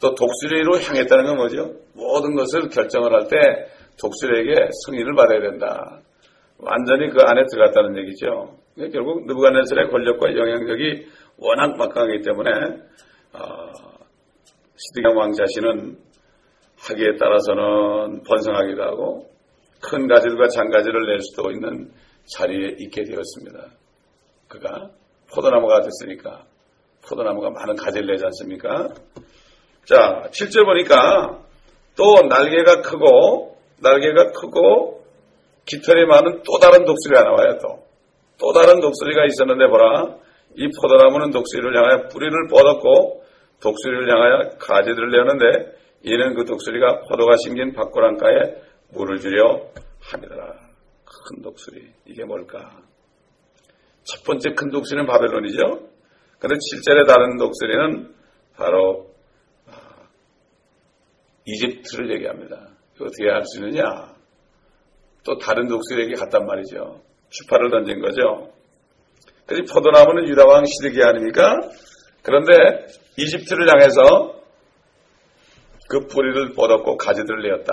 [0.00, 1.74] 또 독수리로 향했다는 건 뭐죠?
[1.94, 3.66] 모든 것을 결정을 할 때
[4.00, 6.00] 독수리에게 승인을 받아야 된다.
[6.58, 8.56] 완전히 그 안에 들어갔다는 얘기죠.
[8.92, 11.06] 결국 느부갓네살의 권력과 영향력이
[11.42, 12.50] 워낙 막강하기 때문에
[13.32, 13.72] 어,
[14.76, 15.98] 시드강 왕 자신은
[16.78, 19.30] 하기에 따라서는 번성하기도 하고
[19.80, 21.90] 큰 가지들과 장가지를 낼 수도 있는
[22.36, 23.66] 자리에 있게 되었습니다.
[24.48, 24.90] 그가
[25.34, 26.44] 포도나무가 됐으니까
[27.06, 28.94] 포도나무가 많은 가지를 내지 않습니까?
[29.84, 31.42] 자, 7절 보니까
[31.96, 35.04] 또 날개가 크고 날개가 크고
[35.66, 37.58] 깃털이 많은 또 다른 독수리가 나와요.
[37.60, 37.84] 또.
[38.38, 40.16] 또 다른 독수리가 있었는데 보라.
[40.56, 43.24] 이 포도나무는 독수리를 향하여 뿌리를 뻗었고
[43.60, 48.62] 독수리를 향하여 가지들을 내었는데 이는 그 독수리가 포도가 심긴 밭고랑가에
[48.92, 49.68] 물을 주려
[50.00, 50.46] 함이더라.
[51.04, 51.88] 큰 독수리.
[52.06, 52.82] 이게 뭘까?
[54.04, 55.58] 첫 번째 큰 독수리는 바벨론이죠.
[56.38, 58.14] 그런데 7절에 다른 독수리는
[58.56, 59.14] 바로
[59.68, 59.72] 아,
[61.46, 62.68] 이집트를 얘기합니다.
[63.00, 64.14] 어떻게 할 수 있느냐?
[65.24, 67.00] 또 다른 독수리에게 갔단 말이죠.
[67.30, 68.52] 추파를 던진 거죠.
[69.46, 71.58] 그래서 포도나무는 유다왕 시드기 아닙니까?
[72.22, 74.42] 그런데 이집트를 향해서
[75.88, 77.72] 그 뿌리를 뻗었고 가지들을 내었다.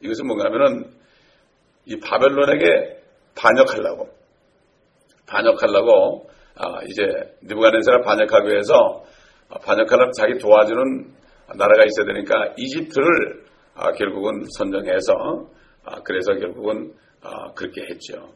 [0.00, 0.90] 이것은 뭔가 하면은
[1.84, 3.02] 이 바벨론에게
[3.34, 4.08] 반역하려고
[5.26, 7.02] 반역하려고 아, 이제
[7.42, 9.04] 느부갓네살을 반역하기 위해서
[9.48, 11.14] 아, 반역하려면 자기 도와주는
[11.56, 15.48] 나라가 있어야 되니까 이집트를 아, 결국은 선정해서
[15.84, 18.32] 아, 그래서 결국은 아, 그렇게 했죠.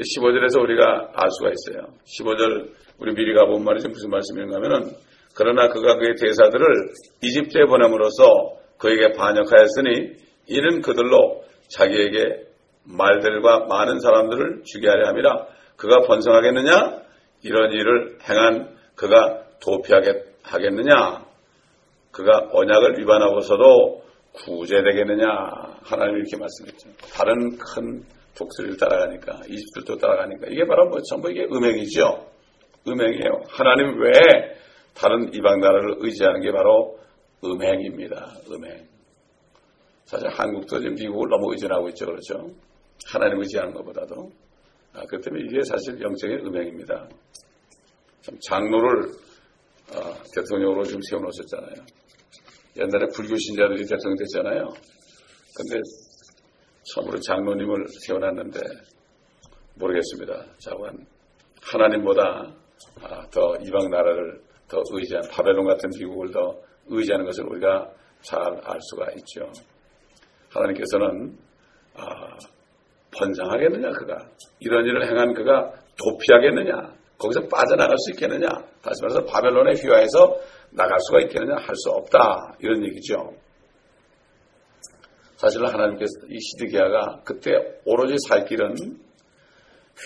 [0.00, 1.86] 15절에서 우리가 알 수가 있어요.
[2.04, 3.88] 15절 우리 미리 가본 말이죠.
[3.88, 4.90] 무슨 말씀인가 하면은
[5.34, 12.44] 그러나 그가 그의 대사들을 이집트에 보냄으로써 그에게 반역하였으니 이는 그들로 자기에게
[12.84, 17.02] 말들과 많은 사람들을 죽게 하려 함이라 그가 번성하겠느냐?
[17.42, 21.24] 이런 일을 행한 그가 도피하겠느냐?
[22.12, 24.04] 그가 언약을 위반하고서도
[24.34, 25.26] 구제되겠느냐?
[25.82, 26.88] 하나님 이렇게 말씀했죠.
[27.12, 28.04] 다른 큰
[28.36, 32.30] 독수리를 따라가니까 이집트도 따라가니까 이게 바로 뭐 전부 이게 음행이죠.
[32.86, 33.42] 음행이에요.
[33.48, 34.54] 하나님 외에
[34.94, 36.98] 다른 이방 나라를 의지하는 게 바로
[37.44, 38.34] 음행입니다.
[38.50, 38.86] 음행.
[40.04, 42.06] 사실 한국도 지금 미국을 너무 의존하고 있죠.
[42.06, 42.50] 그렇죠?
[43.06, 44.30] 하나님 의지하는 것보다도.
[44.92, 47.08] 아, 그 때문에 이게 사실 영적인 음행입니다.
[48.22, 49.10] 참 장로를
[49.92, 51.84] 어, 대통령으로 좀 세워놓으셨잖아요.
[52.76, 54.72] 옛날에 불교 신자들이 대통령 됐잖아요.
[55.56, 55.80] 근데
[56.92, 58.60] 처음으로 장로님을 세워놨는데
[59.76, 60.44] 모르겠습니다.
[60.58, 61.06] 자관
[61.62, 62.52] 하나님보다
[63.02, 66.56] 아, 더 이방 나라를 더 의지한 바벨론 같은 미국을 더
[66.88, 67.90] 의지하는 것을 우리가
[68.22, 69.50] 잘 알 수가 있죠.
[70.50, 71.36] 하나님께서는
[71.94, 72.36] 아,
[73.16, 74.28] 번성하겠느냐 그가
[74.60, 76.74] 이런 일을 행한 그가 도피하겠느냐
[77.18, 78.48] 거기서 빠져나갈 수 있겠느냐
[78.82, 80.36] 다시 말해서 바벨론의 휘하에서
[80.70, 83.32] 나갈 수가 있겠느냐 할 수 없다 이런 얘기죠.
[85.44, 87.50] 사실 하나님께서 이 시드기야가 그때
[87.84, 88.74] 오로지 살 길은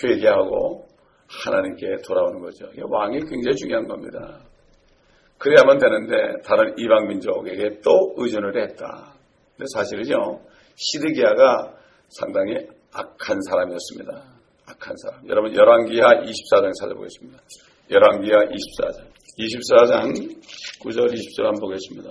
[0.03, 0.85] 회개하고
[1.27, 2.65] 하나님께 돌아오는 거죠.
[2.89, 4.41] 왕이 굉장히 중요한 겁니다.
[5.37, 9.13] 그래야만 되는데 다른 이방 민족에게 또 의존을 했다.
[9.55, 10.41] 근데 사실은요
[10.75, 11.73] 시드기야가
[12.09, 14.11] 상당히 악한 사람이었습니다.
[14.65, 15.25] 악한 사람.
[15.29, 17.39] 여러분 열왕기하 24장 찾아보겠습니다.
[17.89, 19.07] 열왕기하 24장.
[19.37, 20.11] 24장
[20.81, 22.09] 9절 20절 한번 보겠습니다.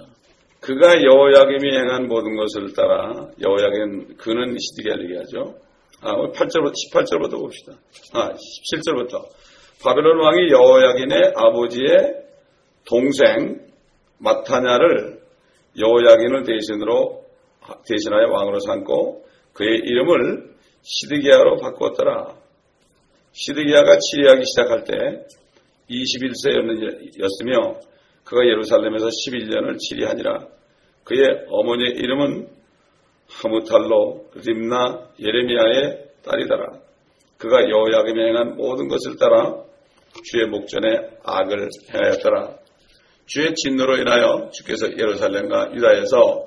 [0.69, 5.55] 그가 여호야김이 행한 모든 것을 따라 여호야김 그는 시드기야를 얘기하죠.
[6.03, 7.73] 아, 8절부터 18절부터 봅시다.
[8.13, 9.25] 아, 17절부터
[9.83, 12.17] 바벨론 왕이 여호야긴의 아버지의
[12.85, 13.67] 동생
[14.19, 15.23] 마타냐를
[15.79, 17.25] 여호야긴을 대신으로
[17.89, 22.37] 대신하여 왕으로 삼고 그의 이름을 시드기야로 바꾸었더라.
[23.33, 24.93] 시드기야가 치리하기 시작할 때
[25.89, 27.81] 21세였으며
[28.25, 30.58] 그가 예루살렘에서 11년을 치리하니라.
[31.09, 32.49] 그의 어머니의 이름은
[33.31, 36.67] 하무탈로 림나 예레미야의 딸이더라.
[37.39, 39.57] 그가 여호야김이 행한 모든 것을 따라
[40.31, 42.57] 주의 목전에 악을 행하였더라.
[43.25, 46.47] 주의 진노로 인하여 주께서 예루살렘과 유다에서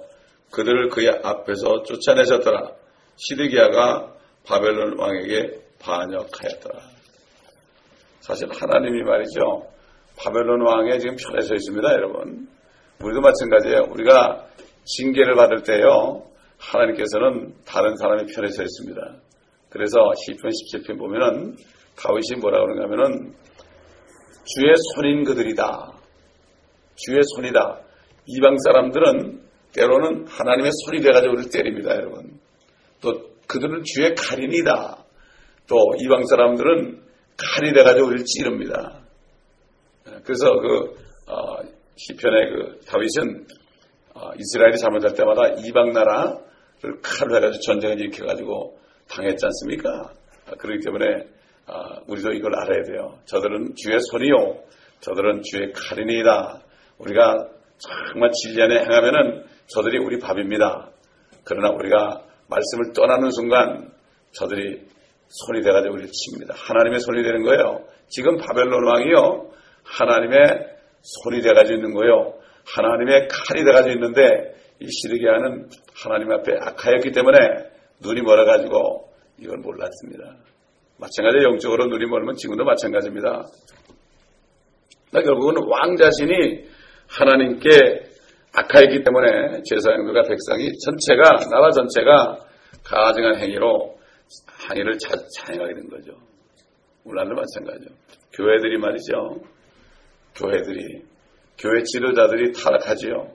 [0.52, 2.72] 그들을 그의 앞에서 쫓아내셨더라.
[3.16, 4.14] 시드기야가
[4.46, 6.82] 바벨론 왕에게 반역하였더라.
[8.20, 9.68] 사실 하나님이 말이죠.
[10.18, 12.48] 바벨론 왕에 지금 편에 서 있습니다, 여러분.
[13.04, 13.88] 우리도 마찬가지예요.
[13.92, 14.46] 우리가
[14.86, 16.24] 징계를 받을 때요.
[16.58, 19.16] 하나님께서는 다른 사람의 편에 서 있습니다.
[19.70, 21.56] 그래서 시편 17편 보면은
[21.98, 23.34] 다윗이 뭐라 그러냐 하면은
[24.46, 25.92] 주의 손인 그들이다.
[26.96, 27.80] 주의 손이다.
[28.28, 29.42] 이방 사람들은
[29.74, 32.40] 때로는 하나님의 손이 돼가지고 우리를 때립니다, 여러분.
[33.02, 35.04] 또 그들은 주의 칼인이다.
[35.68, 37.02] 또 이방 사람들은
[37.38, 39.02] 칼이 돼가지고 우리를 찌릅니다.
[40.24, 40.96] 그래서 그
[41.28, 41.58] 어,
[42.08, 43.46] 시편의 그 다윗은
[44.16, 50.12] 어, 이스라엘이 잘못할 때마다 이방 나라를 칼로 해가지고 전쟁을 일으켜가지고 당했지 않습니까?
[50.48, 51.28] 아, 그렇기 때문에
[51.68, 53.20] 아, 우리도 이걸 알아야 돼요.
[53.26, 54.64] 저들은 주의 손이요,
[55.00, 56.62] 저들은 주의 칼이니이다.
[56.98, 60.90] 우리가 정말 진리 안에 행하면은 저들이 우리 밥입니다.
[61.44, 63.92] 그러나 우리가 말씀을 떠나는 순간
[64.32, 64.88] 저들이
[65.28, 66.56] 손이 돼가지고 우리를 칩니다.
[66.58, 67.86] 하나님의 손이 되는 거예요.
[68.08, 69.52] 지금 바벨론 왕이요.
[69.84, 72.34] 하나님의 손이 돼가지고 있는 거예요.
[72.66, 74.22] 하나님의 칼이 돼가지고 있는데
[74.80, 77.38] 이 시드기야는 하나님 앞에 악하였기 때문에
[78.02, 79.10] 눈이 멀어가지고
[79.40, 80.36] 이걸 몰랐습니다.
[81.00, 83.46] 마찬가지로 영적으로 눈이 멀면 지금도 마찬가지입니다.
[85.12, 86.66] 결국은 왕 자신이
[87.08, 87.70] 하나님께
[88.54, 92.40] 악하였기 때문에 제사장들과 백성이 전체가 나라 전체가
[92.84, 93.98] 가증한 행위로
[94.48, 96.14] 항의를 자행하게 된 거죠.
[97.04, 97.94] 우리나라도 마찬가지죠.
[98.34, 99.42] 교회들이 말이죠.
[100.36, 101.04] 교회들이
[101.58, 103.32] 교회 지도자들이 타락하지요.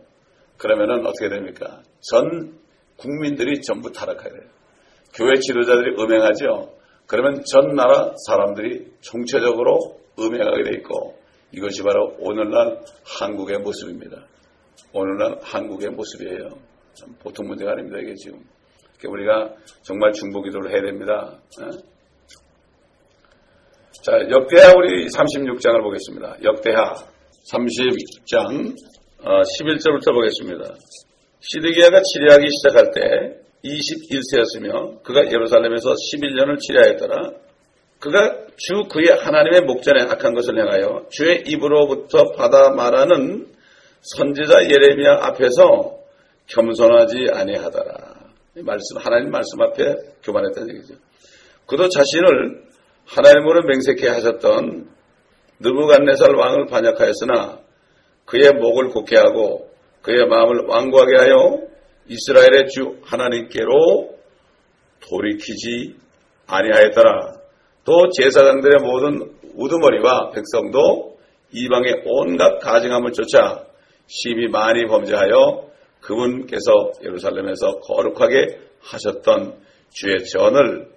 [0.56, 1.82] 그러면은 어떻게 됩니까?
[2.00, 2.58] 전
[2.96, 4.50] 국민들이 전부 타락하게 돼요.
[5.14, 6.74] 교회 지도자들이 음행하죠.
[7.06, 11.18] 그러면 전 나라 사람들이 총체적으로 음행하게 돼 있고
[11.52, 14.26] 이것이 바로 오늘날 한국의 모습입니다.
[14.92, 16.48] 오늘날 한국의 모습이에요.
[16.94, 17.98] 참 보통 문제가 아닙니다.
[17.98, 18.44] 이게 지금.
[19.06, 21.38] 우리가 정말 중보 기도를 해야 됩니다.
[24.06, 24.10] 어?
[24.10, 26.36] 자, 역대하 우리 36장을 보겠습니다.
[26.44, 26.94] 역대하
[27.50, 28.72] 30장
[29.18, 30.74] 11절부터 어, 보겠습니다.
[31.40, 33.00] 시드기야가 치리하기 시작할 때
[33.64, 37.30] 21세였으며 그가 예루살렘에서 11년을 치리하였더라.
[37.98, 43.48] 그가 주 그의 하나님의 목전에 악한 것을 행하여 주의 입으로부터 받아 말하는
[44.02, 45.98] 선지자 예레미야 앞에서
[46.46, 48.14] 겸손하지 아니하더라.
[48.62, 49.82] 말씀 하나님 말씀 앞에
[50.22, 50.94] 교만했다는 얘기죠.
[51.66, 52.65] 그도 자신을
[53.06, 54.88] 하나님으로 맹세케 하셨던
[55.60, 57.60] 느부갓네살 왕을 반역하였으나
[58.24, 59.70] 그의 목을 곡게 하고
[60.02, 61.58] 그의 마음을 완고하게 하여
[62.08, 64.16] 이스라엘의 주 하나님께로
[65.00, 65.96] 돌이키지
[66.46, 67.34] 아니하였더라.
[67.84, 71.18] 또 제사장들의 모든 우두머리와 백성도
[71.52, 73.64] 이방의 온갖 가증함을 쫓아
[74.06, 75.66] 심히 많이 범죄하여
[76.00, 79.58] 그분께서 예루살렘에서 거룩하게 하셨던
[79.90, 80.88] 주의 전을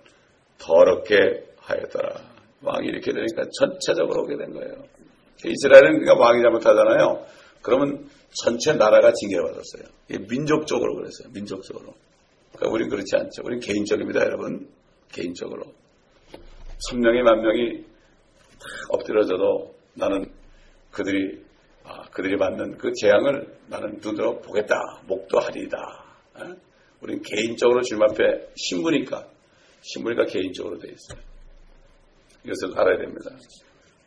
[0.59, 2.21] 더럽게 하였더라.
[2.61, 4.83] 왕이 이렇게 되니까 전체적으로 오게 된 거예요.
[5.45, 7.25] 이스라엘은 그러니까 왕이 잘못하잖아요.
[7.61, 9.83] 그러면 전체 나라가 징계받았어요.
[10.27, 11.29] 민족적으로 그랬어요.
[11.33, 11.93] 민족적으로.
[12.53, 13.43] 그러니까 우린 그렇지 않죠.
[13.43, 14.67] 우린 개인적입니다, 여러분.
[15.11, 15.63] 개인적으로.
[16.89, 17.85] 천명이 만 명이
[18.89, 20.31] 엎드려져도 나는
[20.91, 21.43] 그들이
[21.83, 24.75] 아, 그들이 받는 그 재앙을 나는 눈으로 보겠다.
[25.07, 25.77] 목도 하리이다.
[26.35, 26.55] 어?
[27.01, 29.25] 우린 개인적으로 주님 앞에 신부니까
[29.81, 31.28] 신부니까 개인적으로 돼 있어요.
[32.49, 33.29] 이것을 알아야 됩니다.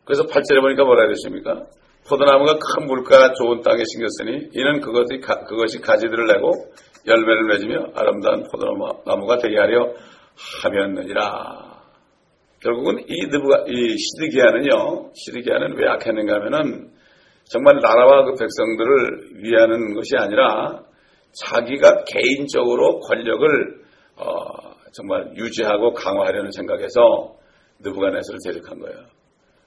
[0.05, 1.67] 그래서 8절에 보니까 뭐라 그랬습니까?
[2.09, 6.67] 포도나무가 큰 물가 좋은 땅에 심겼으니 이는 그것이, 가, 그것이 가지들을 내고
[7.07, 9.95] 열매를 맺으며 아름다운 포도나무가 되게 하려
[10.63, 11.73] 하면느니라.
[12.61, 16.91] 결국은 이 느부가, 이 시드기야는요, 시드기야는 왜 악했는가 하면은
[17.45, 20.83] 정말 나라와 그 백성들을 위하는 것이 아니라
[21.33, 23.83] 자기가 개인적으로 권력을
[24.17, 27.37] 어, 정말 유지하고 강화하려는 생각에서
[27.83, 28.99] 느부갓네살을 대적한 거예요.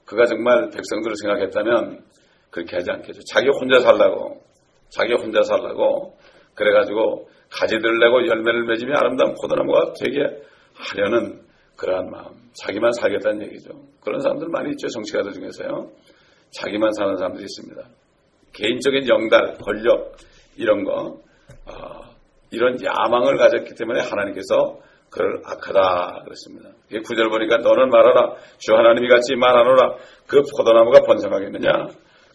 [0.06, 2.06] 그가 정말 백성들을 생각했다면
[2.52, 3.22] 그렇게 하지 않겠죠.
[3.32, 4.42] 자기 혼자 살라고,
[4.90, 6.18] 자기 혼자 살라고
[6.54, 10.20] 그래가지고 가지들을 내고 열매를 맺으며 아름다운 포도나무가 되게
[10.74, 11.42] 하려는
[11.76, 12.32] 그러한 마음.
[12.54, 13.72] 자기만 살겠다는 얘기죠.
[14.02, 14.88] 그런 사람들 많이 있죠.
[14.88, 15.92] 정치가들 중에서요.
[16.52, 17.82] 자기만 사는 사람들이 있습니다.
[18.54, 20.16] 개인적인 영달, 권력
[20.56, 21.20] 이런 거
[21.66, 22.16] 어,
[22.52, 24.80] 이런 야망을 가졌기 때문에 하나님께서
[25.16, 26.70] 그를 악하다 그랬습니다.
[26.92, 28.36] 이 구절 보니까 너는 말하라.
[28.58, 29.96] 주 하나님이 같이 말하노라.
[30.28, 31.72] 그 포도나무가 번성하겠느냐?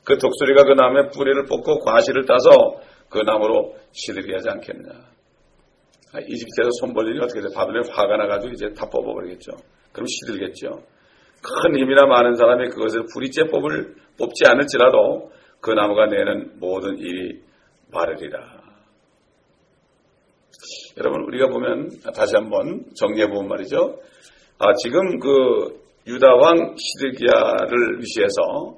[0.04, 4.94] 그 독수리가 그 나무의 뿌리를 뽑고 과실을 따서 그 나무로 시들게 하지 않겠느냐?
[6.12, 7.48] 아, 이집트에서 손 벌리니 어떻게 돼?
[7.54, 9.52] 바벨론 화가 나가지고 이제 다 뽑아버리겠죠.
[9.92, 10.82] 그럼 시들겠죠.
[11.42, 17.42] 큰 힘이나 많은 사람이 그것을 부리째 뽑을, 뽑지 않을지라도 그 나무가 내는 모든 일이
[17.92, 18.59] 마르리라.
[21.00, 23.98] 여러분 우리가 보면 다시 한번 정리해 보면 말이죠.
[24.58, 28.76] 아, 지금 그 유다 왕 시드기야를 위시해서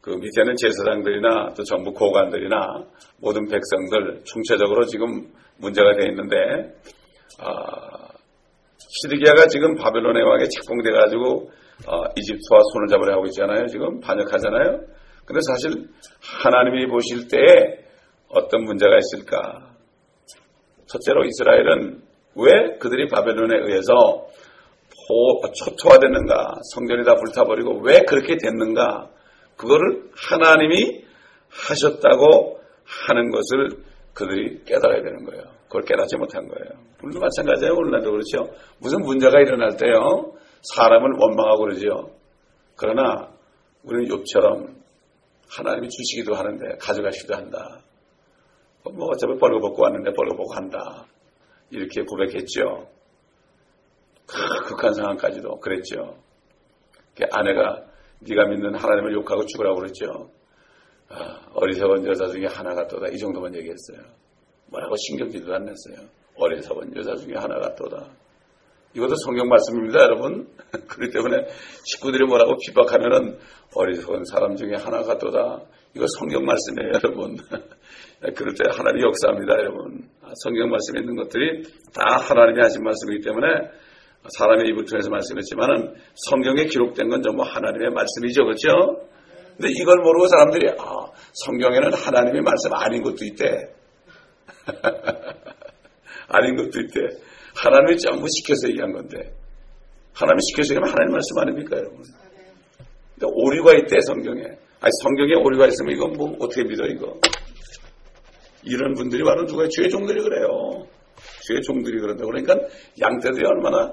[0.00, 2.84] 그 밑에는 제사장들이나 또 정부 고관들이나
[3.20, 6.36] 모든 백성들 총체적으로 지금 문제가 되어 있는데
[7.38, 8.08] 아,
[8.76, 11.50] 시드기야가 지금 바벨론의 왕에 책봉돼 가지고
[11.86, 13.66] 어, 이집트와 손을 잡으려 하고 있잖아요.
[13.68, 14.80] 지금 반역하잖아요.
[15.24, 15.88] 근데 사실
[16.20, 17.78] 하나님이 보실 때에
[18.28, 19.73] 어떤 문제가 있을까?
[20.86, 22.02] 첫째로 이스라엘은
[22.36, 24.26] 왜 그들이 바벨론에 의해서
[25.54, 26.54] 초토화됐는가?
[26.72, 29.10] 성전이 다 불타버리고 왜 그렇게 됐는가?
[29.56, 31.04] 그거를 하나님이
[31.50, 35.42] 하셨다고 하는 것을 그들이 깨달아야 되는 거예요.
[35.66, 36.70] 그걸 깨닫지 못한 거예요.
[37.02, 37.74] 우리도 마찬가지예요.
[37.74, 38.54] 오늘날도 그렇죠.
[38.78, 40.32] 무슨 문제가 일어날 때요.
[40.74, 42.10] 사람을 원망하고 그러죠.
[42.76, 43.28] 그러나
[43.82, 44.74] 우리는 욥처럼
[45.48, 47.83] 하나님이 주시기도 하는데 가져가시기도 한다.
[48.92, 51.06] 뭐 어차피 벌거벗고 왔는데 벌거벗고 한다.
[51.70, 52.88] 이렇게 고백했죠.
[54.66, 56.16] 극한 상황까지도 그랬죠.
[57.30, 57.84] 아내가
[58.20, 60.30] 네가 믿는 하나님을 욕하고 죽으라고 그랬죠.
[61.08, 63.08] 아, 어리석은 여자 중에 하나가 또다.
[63.08, 63.98] 이 정도만 얘기했어요.
[64.66, 66.08] 뭐라고 신경질도 안 냈어요.
[66.36, 68.10] 어리석은 여자 중에 하나가 또다.
[68.94, 70.48] 이것도 성경 말씀입니다, 여러분.
[70.88, 71.46] 그렇기 때문에
[71.84, 73.38] 식구들이 뭐라고 비박하면은
[73.74, 75.62] 어리석은 사람 중에 하나가 또다.
[75.94, 77.36] 이거 성경 말씀이에요, 여러분.
[78.34, 80.08] 그럴 때 하나님이 역사합니다, 여러분.
[80.42, 83.46] 성경 말씀에 있는 것들이 다 하나님이 하신 말씀이기 때문에
[84.28, 89.08] 사람의 입을 통해서 말씀했지만은 성경에 기록된 건 전부 하나님의 말씀이죠, 그렇죠?
[89.56, 93.72] 근데 이걸 모르고 사람들이 아, 성경에는 하나님의 말씀 아닌 것도 있대.
[96.28, 97.00] 아닌 것도 있대.
[97.54, 99.32] 하나님이 전부 시켜서 얘기한 건데.
[100.12, 102.02] 하나님이 시켜서 얘기하면 하나님 말씀 아닙니까, 여러분?
[103.14, 104.42] 근데 오류가 있대, 성경에.
[104.80, 107.18] 아니, 성경에 오류가 있으면 이건 뭐, 어떻게 믿어, 이거?
[108.64, 110.86] 이런 분들이 바로 누가 주의 종들이 그래요.
[111.42, 112.24] 주의 종들이 그런다.
[112.24, 112.56] 그러니까
[113.00, 113.92] 양떼들이 얼마나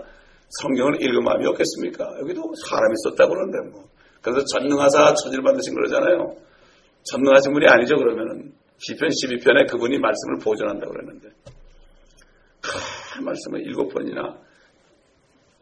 [0.62, 2.06] 성경을 읽은 마음이 없겠습니까?
[2.22, 3.90] 여기도 사람이 썼다고 그러는데 뭐.
[4.22, 6.36] 그래서 전능하사 천일 받으신 그러잖아요.
[7.04, 8.54] 전능하신 분이 아니죠, 그러면은.
[8.78, 11.30] 시편 12편에 그분이 말씀을 보존한다고 그랬는데.
[13.12, 14.38] 그 말씀을 일곱 번이나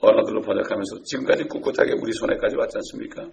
[0.01, 3.27] 언어들로 번역하면서 지금까지 꿋꿋하게 우리 손에까지 왔지 않습니까?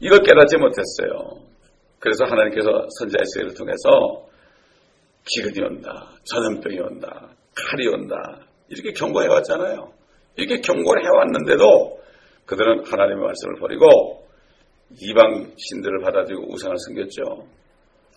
[0.00, 1.40] 이걸 깨닫지 못했어요.
[1.98, 4.28] 그래서 하나님께서 선자 이스라엘을 통해서
[5.24, 8.16] 기근이 온다, 전염병이 온다, 칼이 온다
[8.68, 9.92] 이렇게 경고해 왔잖아요.
[10.36, 12.00] 이렇게 경고를 해왔는데도
[12.46, 14.26] 그들은 하나님의 말씀을 버리고
[15.00, 17.46] 이방 신들을 받아들이고 우상을 섬겼죠.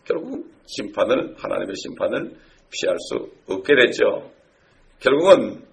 [0.04, 2.36] 결국 심판을 하나님의 심판을
[2.71, 4.32] 피할 수 없게 됐죠.
[4.99, 5.65] 결국은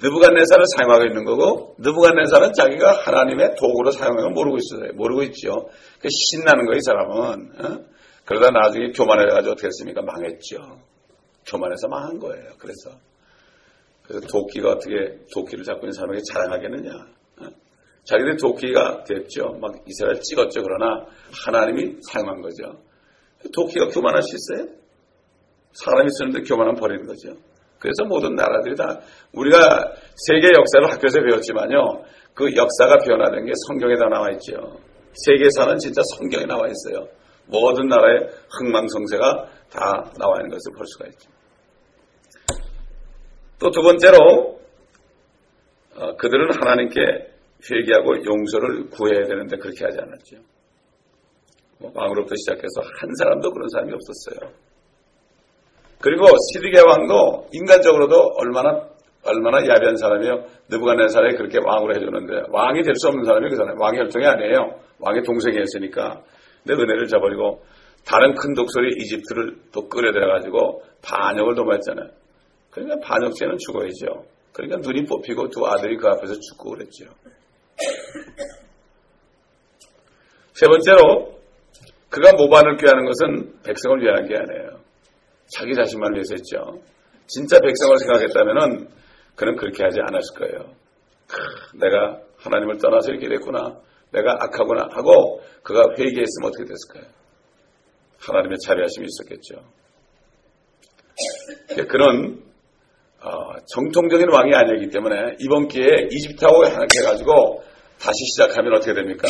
[0.00, 4.92] 느부갓네살을 사용하고 있는 거고 느부갓네살은 자기가 하나님의 도구로 사용하는 걸 모르고 있어요.
[4.94, 5.68] 모르고 있죠.
[6.00, 7.52] 그 신나는 거이 사람은.
[7.60, 7.84] 어?
[8.24, 10.02] 그러다 나중에 교만해가지고 어떻게 했습니까?
[10.02, 10.80] 망했죠.
[11.46, 12.52] 교만해서 망한 거예요.
[12.58, 12.98] 그래서
[14.02, 16.90] 그래서 도끼가 어떻게 도끼를 잡고 있는 사람에게 자랑하겠느냐?
[17.40, 17.46] 어?
[18.04, 19.58] 자기들이 도끼가 됐죠.
[19.60, 20.62] 막 이스라엘 찍었죠.
[20.62, 21.06] 그러나
[21.46, 22.82] 하나님이 사용한 거죠.
[23.54, 24.83] 도끼가 교만할 수 있어요?
[25.74, 27.30] 사람이 쓰는데 교만은 버리는 거죠.
[27.78, 28.98] 그래서 모든 나라들이 다
[29.32, 29.92] 우리가
[30.26, 32.02] 세계 역사를 학교에서 배웠지만요.
[32.32, 34.80] 그 역사가 변화된 게 성경에 다 나와 있죠.
[35.26, 37.06] 세계사는 진짜 성경에 나와 있어요.
[37.46, 41.30] 모든 나라의 흥망성쇠가 다 나와 있는 것을 볼 수가 있죠.
[43.58, 44.60] 또 두 번째로
[45.96, 47.00] 어, 그들은 하나님께
[47.70, 50.36] 회개하고 용서를 구해야 되는데 그렇게 하지 않았죠.
[51.78, 54.52] 뭐 왕으로부터 시작해서 한 사람도 그런 사람이 없었어요.
[56.00, 58.88] 그리고 시드게 왕도 인간적으로도 얼마나
[59.24, 60.44] 얼마나 야비한 사람이요.
[60.68, 63.80] 느부갓네살이 그렇게 왕으로 해주는데 왕이 될 수 없는 사람이 그 사람.
[63.80, 64.78] 왕의 혈통이 아니에요.
[64.98, 66.22] 왕의 동생이었으니까.
[66.64, 67.62] 내 은혜를 저버리고
[68.06, 72.08] 다른 큰 독설이 이집트를 또 끌어들여가지고 반역을 도모했잖아요.
[72.70, 74.24] 그러니까 반역죄는 죽어야죠.
[74.52, 77.06] 그러니까 눈이 뽑히고 두 아들이 그 앞에서 죽고 그랬죠.
[80.52, 81.34] 세 번째로
[82.10, 84.73] 그가 모반을 꾀하는 것은 백성을 위한 게 아니에요.
[85.46, 86.82] 자기 자신만 위해서 했죠.
[87.26, 88.88] 진짜 백성을 생각했다면
[89.34, 90.74] 그는 그렇게 하지 않았을 거예요.
[91.74, 93.78] 내가 하나님을 떠나서 이렇게 됐구나.
[94.12, 97.12] 내가 악하구나 하고 그가 회개했으면 어떻게 됐을까요?
[98.20, 99.64] 하나님의 자비하심이 있었겠죠.
[101.88, 102.42] 그는
[103.20, 107.64] 어, 정통적인 왕이 아니기 때문에 이번 기회에 이집트하고 해가지고
[107.98, 109.28] 다시 시작하면 어떻게 됩니까?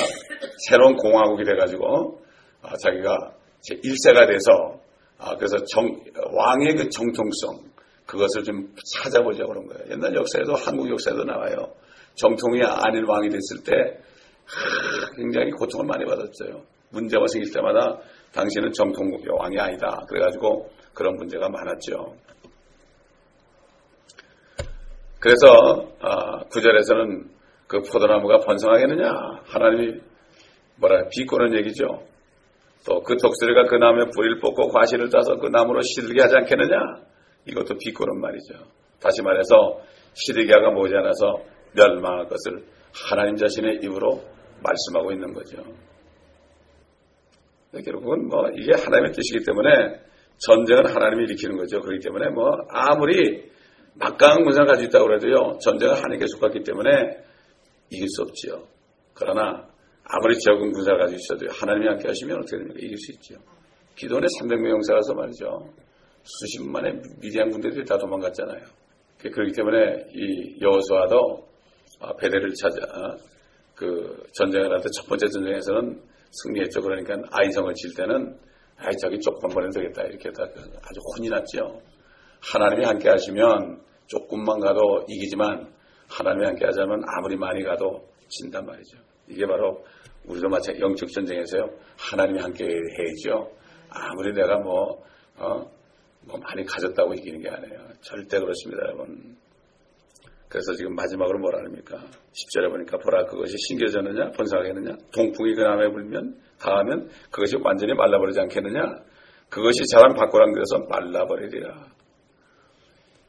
[0.69, 2.21] 새로운 공화국이 돼가지고
[2.63, 4.81] 어, 자기가 제 1세가 돼서
[5.19, 5.85] 아, 그래서 정,
[6.33, 7.73] 왕의 그 정통성
[8.07, 9.91] 그것을 좀 찾아보자 그런 거예요.
[9.91, 11.73] 옛날 역사에도 한국 역사에도 나와요.
[12.15, 13.73] 정통이 아닌 왕이 됐을 때
[14.45, 16.63] 하, 굉장히 고통을 많이 받았어요.
[16.91, 17.99] 문제가 생길 때마다
[18.33, 20.05] 당신은 정통 왕이 아니다.
[20.09, 22.15] 그래가지고 그런 문제가 많았죠.
[25.19, 27.31] 그래서 어, 구절에서는
[27.67, 29.11] 그 포도나무가 번성하겠느냐
[29.45, 30.01] 하나님이
[30.77, 32.03] 뭐라 비꼬는 얘기죠.
[32.87, 36.79] 또 그 독수리가 그 나무에 뿌리를 뽑고 과실을 따서 그 나무로 시들게 하지 않겠느냐
[37.47, 38.55] 이것도 비꼬는 말이죠.
[39.01, 39.81] 다시 말해서
[40.15, 41.43] 시드기야가 모자라서
[41.75, 44.23] 멸망할 것을 하나님 자신의 입으로
[44.63, 45.63] 말씀하고 있는 거죠.
[47.85, 50.01] 결국은 뭐 이게 하나님의 뜻이기 때문에
[50.39, 51.81] 전쟁은 하나님이 일으키는 거죠.
[51.81, 53.51] 그렇기 때문에 뭐 아무리
[53.95, 55.59] 막강한 군사를 가지고 있다고 해도요.
[55.59, 56.91] 전쟁은 하나님께 속았기 때문에
[57.91, 58.63] 이길 수 없지요.
[59.15, 59.69] 그러나
[60.05, 62.79] 아무리 적은 군사를 가지고 있어도 하나님이 함께 하시면 어떻게 됩니까?
[62.81, 63.35] 이길 수 있죠.
[63.97, 65.73] 기도원에 300명 용사라서 말이죠.
[66.23, 68.65] 수십만의 미디안 군대들이 다 도망갔잖아요.
[69.19, 71.49] 그렇기 때문에 이 여호수아도
[72.21, 73.17] 베델을 찾아
[73.75, 76.81] 그 전쟁을 할 때 첫 번째 전쟁에서는 승리했죠.
[76.83, 78.37] 그러니까 아이성을 질 때는
[78.77, 81.81] 아이 저기 조금만 보내면 되겠다 이렇게 다 아주 혼이 났죠.
[82.43, 85.73] 하나님이 함께 하시면 조금만 가도 이기지만
[86.09, 88.99] 하나님이 함께 하자면 아무리 많이 가도 진단 말이죠.
[89.29, 89.85] 이게 바로
[90.27, 91.69] 우리도 마찬가지 영적 전쟁에서요.
[91.97, 93.51] 하나님이 함께 해야죠.
[93.91, 95.03] 아무리 내가 뭐,
[95.37, 95.71] 어,
[96.23, 97.89] 뭐 많이 가졌다고 이기는 게 아니에요.
[98.01, 99.37] 절대 그렇습니다, 여러분.
[100.49, 101.97] 그래서 지금 마지막으로 뭐라 합니까?
[101.99, 104.31] 10절에 보니까 보라 그것이 신겨졌느냐?
[104.31, 104.97] 번성하겠느냐?
[105.13, 108.81] 동풍이 그 남에 불면 가하면 그것이 완전히 말라버리지 않겠느냐?
[109.49, 111.87] 그것이 자람 밖으로 안겨서 말라버리리라.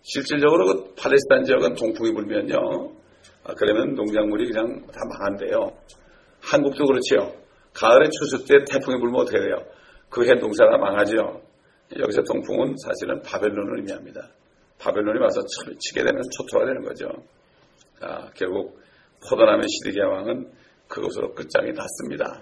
[0.04, 2.96] 실질적으로 그 팔레스타인 지역은 동풍이 불면요.
[3.46, 5.72] 아, 그러면 농작물이 그냥 다 망한대요.
[6.42, 7.34] 한국도 그렇지요.
[7.74, 9.58] 가을에 추수 때 태풍이 불면 어떻게 돼요?
[10.10, 11.42] 그 해 농사가 망하죠.
[12.00, 14.30] 여기서 동풍은 사실은 바벨론을 의미합니다.
[14.80, 15.42] 바벨론이 와서
[15.80, 17.08] 치게 되면 초토화 되는 거죠.
[18.02, 18.80] 아, 결국
[19.30, 20.52] 포도나무 시드기야 왕은
[20.88, 22.42] 그것으로 끝장이 났습니다.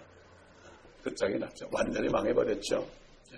[1.04, 1.68] 끝장이 났죠.
[1.72, 2.86] 완전히 망해버렸죠.
[3.34, 3.38] 예.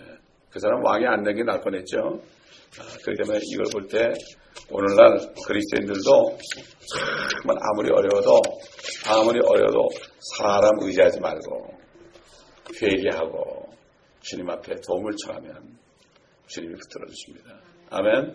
[0.51, 2.21] 그 사람 왕이 안 된 게 날 뻔했죠.
[2.79, 4.11] 아, 그렇기 때문에 이걸 볼 때
[4.69, 6.37] 오늘날 그리스도인들도
[7.41, 8.41] 정말 아무리 어려워도
[9.07, 9.89] 아무리 어려워도
[10.37, 11.77] 사람 의지하지 말고
[12.81, 13.69] 회개하고
[14.21, 15.77] 주님 앞에 도움을 청하면
[16.47, 17.59] 주님이 붙들어 주십니다.
[17.91, 18.33] 아멘.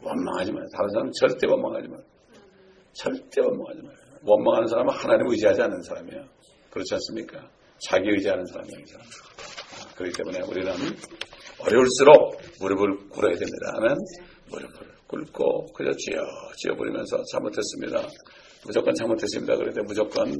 [0.00, 0.64] 원망하지 마요.
[0.76, 2.02] 다른 사람 절대 원망하지 마요.
[2.92, 3.96] 절대 원망하지 마요.
[4.22, 6.24] 원망하는 사람은 하나님 의지하지 않는 사람이에요.
[6.70, 7.48] 그렇지 않습니까?
[7.78, 8.84] 자기 의지하는 사람이에요.
[9.96, 10.72] 그렇기 때문에 우리는
[11.66, 13.72] 어려울수록 무릎을 꿇어야 됩니다.
[13.76, 13.96] 아멘.
[14.50, 16.20] 무릎을 꿇고 그저 쥐어
[16.56, 18.06] 쥐어 버리면서 잘못했습니다.
[18.66, 19.56] 무조건 잘못했습니다.
[19.56, 20.32] 그런데 무조건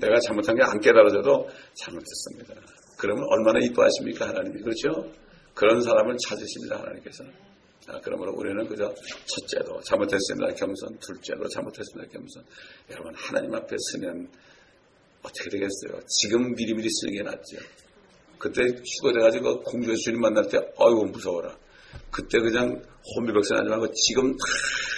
[0.00, 2.54] 내가 잘못한 게 안 깨달아져도 잘못했습니다.
[2.98, 4.90] 그러면 얼마나 이뻐하십니까 하나님이 그렇죠?
[5.54, 7.24] 그런 사람을 찾으십니다 하나님께서.
[7.88, 8.92] 아, 그러므로 우리는 그저
[9.26, 12.42] 첫째도 잘못했습니다 겸손, 둘째도 잘못했습니다 겸손.
[12.90, 14.28] 여러분 하나님 앞에 서면
[15.22, 16.00] 어떻게 되겠어요?
[16.08, 17.58] 지금 미리미리 쓰는 게 낫죠.
[18.38, 21.56] 그때 휴거돼가지고 공주의 주님 만날 때 어이구 무서워라.
[22.10, 22.82] 그때 그냥
[23.16, 24.44] 혼비백산 하지 말고 지금 다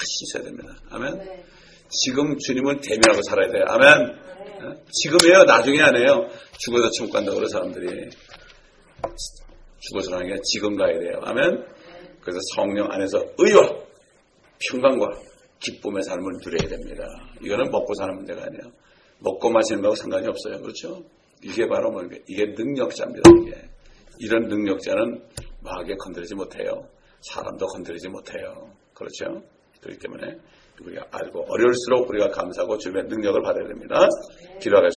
[0.04, 0.74] 씻어야 됩니다.
[0.90, 1.18] 아멘.
[1.18, 1.44] 네.
[1.90, 3.64] 지금 주님을 대면하고 살아야 돼요.
[3.68, 4.18] 아멘.
[4.60, 4.84] 네.
[4.90, 5.44] 지금이에요.
[5.44, 6.28] 나중에 아니에요.
[6.58, 8.10] 죽어서 천국 간다고 그러 사람들이.
[9.80, 11.20] 죽어서 가는 게 지금 가야 돼요.
[11.22, 11.64] 아멘.
[12.20, 13.70] 그래서 성령 안에서 의와
[14.70, 15.20] 평강과
[15.60, 17.04] 기쁨의 삶을 누려야 됩니다.
[17.42, 18.72] 이거는 먹고 사는 문제가 아니에요.
[19.20, 20.60] 먹고 마시는 거하고 상관이 없어요.
[20.60, 21.04] 그렇죠?
[21.42, 23.30] 이게 바로 뭐 이게 능력자입니다.
[23.42, 23.68] 이게
[24.18, 25.22] 이런 능력자는
[25.62, 26.88] 마귀에 건드리지 못해요.
[27.20, 28.70] 사람도 건드리지 못해요.
[28.94, 29.42] 그렇죠?
[29.80, 30.36] 그렇기 때문에
[30.82, 34.06] 우리가 알고 어려울수록 우리가 감사하고 주님의 능력을 받아야 됩니다.
[34.60, 34.86] 기도하겠습니다.